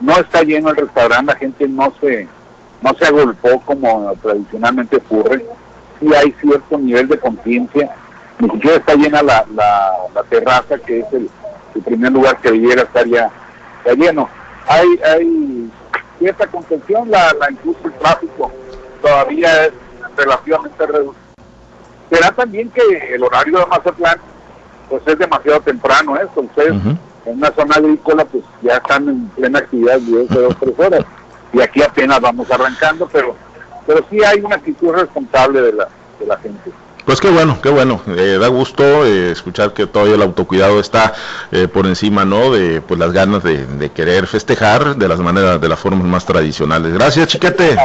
No 0.00 0.16
está 0.18 0.42
lleno 0.42 0.70
el 0.70 0.76
restaurante, 0.76 1.32
la 1.32 1.38
gente 1.38 1.68
no 1.68 1.92
se 2.00 2.28
no 2.82 2.94
se 2.94 3.06
agolpó 3.06 3.60
como 3.64 4.14
tradicionalmente 4.22 4.96
ocurre. 4.96 5.44
Sí 6.00 6.14
hay 6.14 6.34
cierto 6.40 6.78
nivel 6.78 7.08
de 7.08 7.18
conciencia. 7.18 7.94
Ni 8.38 8.50
siquiera 8.50 8.76
está 8.76 8.94
llena 8.94 9.22
la, 9.22 9.46
la, 9.54 10.22
terraza, 10.28 10.78
que 10.78 11.00
es 11.00 11.06
el, 11.12 11.30
primer 11.82 12.12
lugar 12.12 12.38
que 12.38 12.50
debiera 12.50 12.82
estar 12.82 13.06
ya, 13.06 13.30
lleno. 13.96 14.28
Hay, 14.66 14.88
hay 15.04 15.70
cierta 16.18 16.46
contención, 16.46 17.10
la, 17.10 17.32
la 17.34 17.50
incluso 17.50 17.78
el 17.84 17.92
tráfico 17.94 18.52
todavía 19.00 19.66
es 19.66 19.72
relativamente 20.16 20.86
reducido. 20.86 21.25
Será 22.10 22.30
también 22.32 22.70
que 22.70 23.14
el 23.14 23.22
horario 23.22 23.58
de 23.58 23.66
Mazatlán 23.66 24.18
pues 24.88 25.02
es 25.06 25.18
demasiado 25.18 25.60
temprano 25.60 26.16
eso, 26.16 26.40
ustedes 26.40 26.74
en 27.24 27.38
una 27.38 27.50
zona 27.52 27.74
agrícola 27.74 28.24
pues 28.24 28.44
ya 28.62 28.76
están 28.76 29.08
en 29.08 29.28
plena 29.30 29.58
actividad 29.58 29.98
de 29.98 30.26
dos 30.26 30.54
o 30.54 30.56
tres 30.60 30.78
horas 30.78 31.04
y 31.52 31.60
aquí 31.60 31.82
apenas 31.82 32.20
vamos 32.20 32.50
arrancando, 32.50 33.08
pero 33.12 33.34
pero 33.86 34.04
sí 34.10 34.22
hay 34.22 34.40
una 34.40 34.56
actitud 34.56 34.92
responsable 34.92 35.60
de 35.60 35.72
la, 35.72 35.88
de 36.18 36.26
la 36.26 36.36
gente. 36.38 36.72
Pues 37.04 37.20
qué 37.20 37.30
bueno, 37.30 37.60
qué 37.62 37.68
bueno. 37.70 38.00
Eh, 38.16 38.36
da 38.40 38.48
gusto 38.48 39.06
eh, 39.06 39.30
escuchar 39.30 39.72
que 39.72 39.86
todavía 39.86 40.16
el 40.16 40.22
autocuidado 40.22 40.80
está 40.80 41.14
eh, 41.52 41.68
por 41.68 41.86
encima, 41.86 42.24
¿no? 42.24 42.50
De 42.50 42.80
pues 42.80 42.98
las 42.98 43.12
ganas 43.12 43.44
de, 43.44 43.64
de, 43.64 43.90
querer 43.90 44.26
festejar 44.26 44.96
de 44.96 45.06
las 45.06 45.20
maneras, 45.20 45.60
de 45.60 45.68
las 45.68 45.78
formas 45.78 46.04
más 46.04 46.26
tradicionales. 46.26 46.92
Gracias, 46.92 47.28
chiquete 47.28 47.76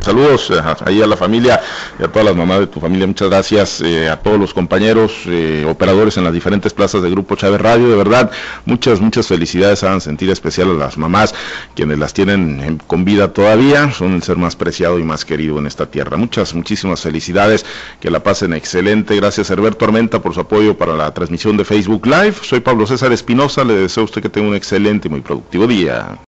saludos 0.00 0.50
eh, 0.50 0.60
ahí 0.84 1.02
a 1.02 1.06
la 1.06 1.16
familia 1.16 1.60
y 1.98 2.04
a 2.04 2.08
todas 2.08 2.26
las 2.26 2.36
mamás 2.36 2.60
de 2.60 2.66
tu 2.66 2.80
familia. 2.80 3.06
Muchas 3.06 3.28
gracias 3.28 3.80
eh, 3.80 4.08
a 4.08 4.16
todos 4.16 4.38
los 4.38 4.54
compañeros 4.54 5.12
eh, 5.26 5.66
operadores 5.68 6.16
en 6.16 6.24
las 6.24 6.32
diferentes 6.32 6.72
plazas 6.72 7.02
de 7.02 7.10
Grupo 7.10 7.36
Chávez 7.36 7.60
Radio. 7.60 7.88
De 7.88 7.96
verdad, 7.96 8.30
muchas, 8.64 9.00
muchas 9.00 9.26
felicidades. 9.26 9.82
Hagan 9.82 10.00
sentir 10.00 10.30
especial 10.30 10.70
a 10.70 10.74
las 10.74 10.98
mamás, 10.98 11.34
quienes 11.74 11.98
las 11.98 12.12
tienen 12.12 12.80
con 12.86 13.04
vida 13.04 13.32
todavía. 13.32 13.92
Son 13.92 14.14
el 14.14 14.22
ser 14.22 14.36
más 14.36 14.56
preciado 14.56 14.98
y 14.98 15.02
más 15.02 15.24
querido 15.24 15.58
en 15.58 15.66
esta 15.66 15.86
tierra. 15.86 16.16
Muchas, 16.16 16.54
muchísimas 16.54 17.00
felicidades. 17.00 17.64
Que 18.00 18.10
la 18.10 18.22
pasen 18.22 18.52
excelente. 18.52 19.16
Gracias, 19.16 19.50
Herberto 19.50 19.84
Armenta, 19.84 20.20
por 20.20 20.34
su 20.34 20.40
apoyo 20.40 20.76
para 20.76 20.96
la 20.96 21.12
transmisión 21.12 21.56
de 21.56 21.64
Facebook 21.64 22.06
Live. 22.06 22.34
Soy 22.42 22.60
Pablo 22.60 22.86
César 22.86 23.12
Espinosa. 23.12 23.64
Le 23.64 23.74
deseo 23.74 24.02
a 24.02 24.04
usted 24.04 24.22
que 24.22 24.28
tenga 24.28 24.48
un 24.48 24.54
excelente 24.54 25.08
y 25.08 25.10
muy 25.10 25.20
productivo 25.20 25.66
día. 25.66 26.18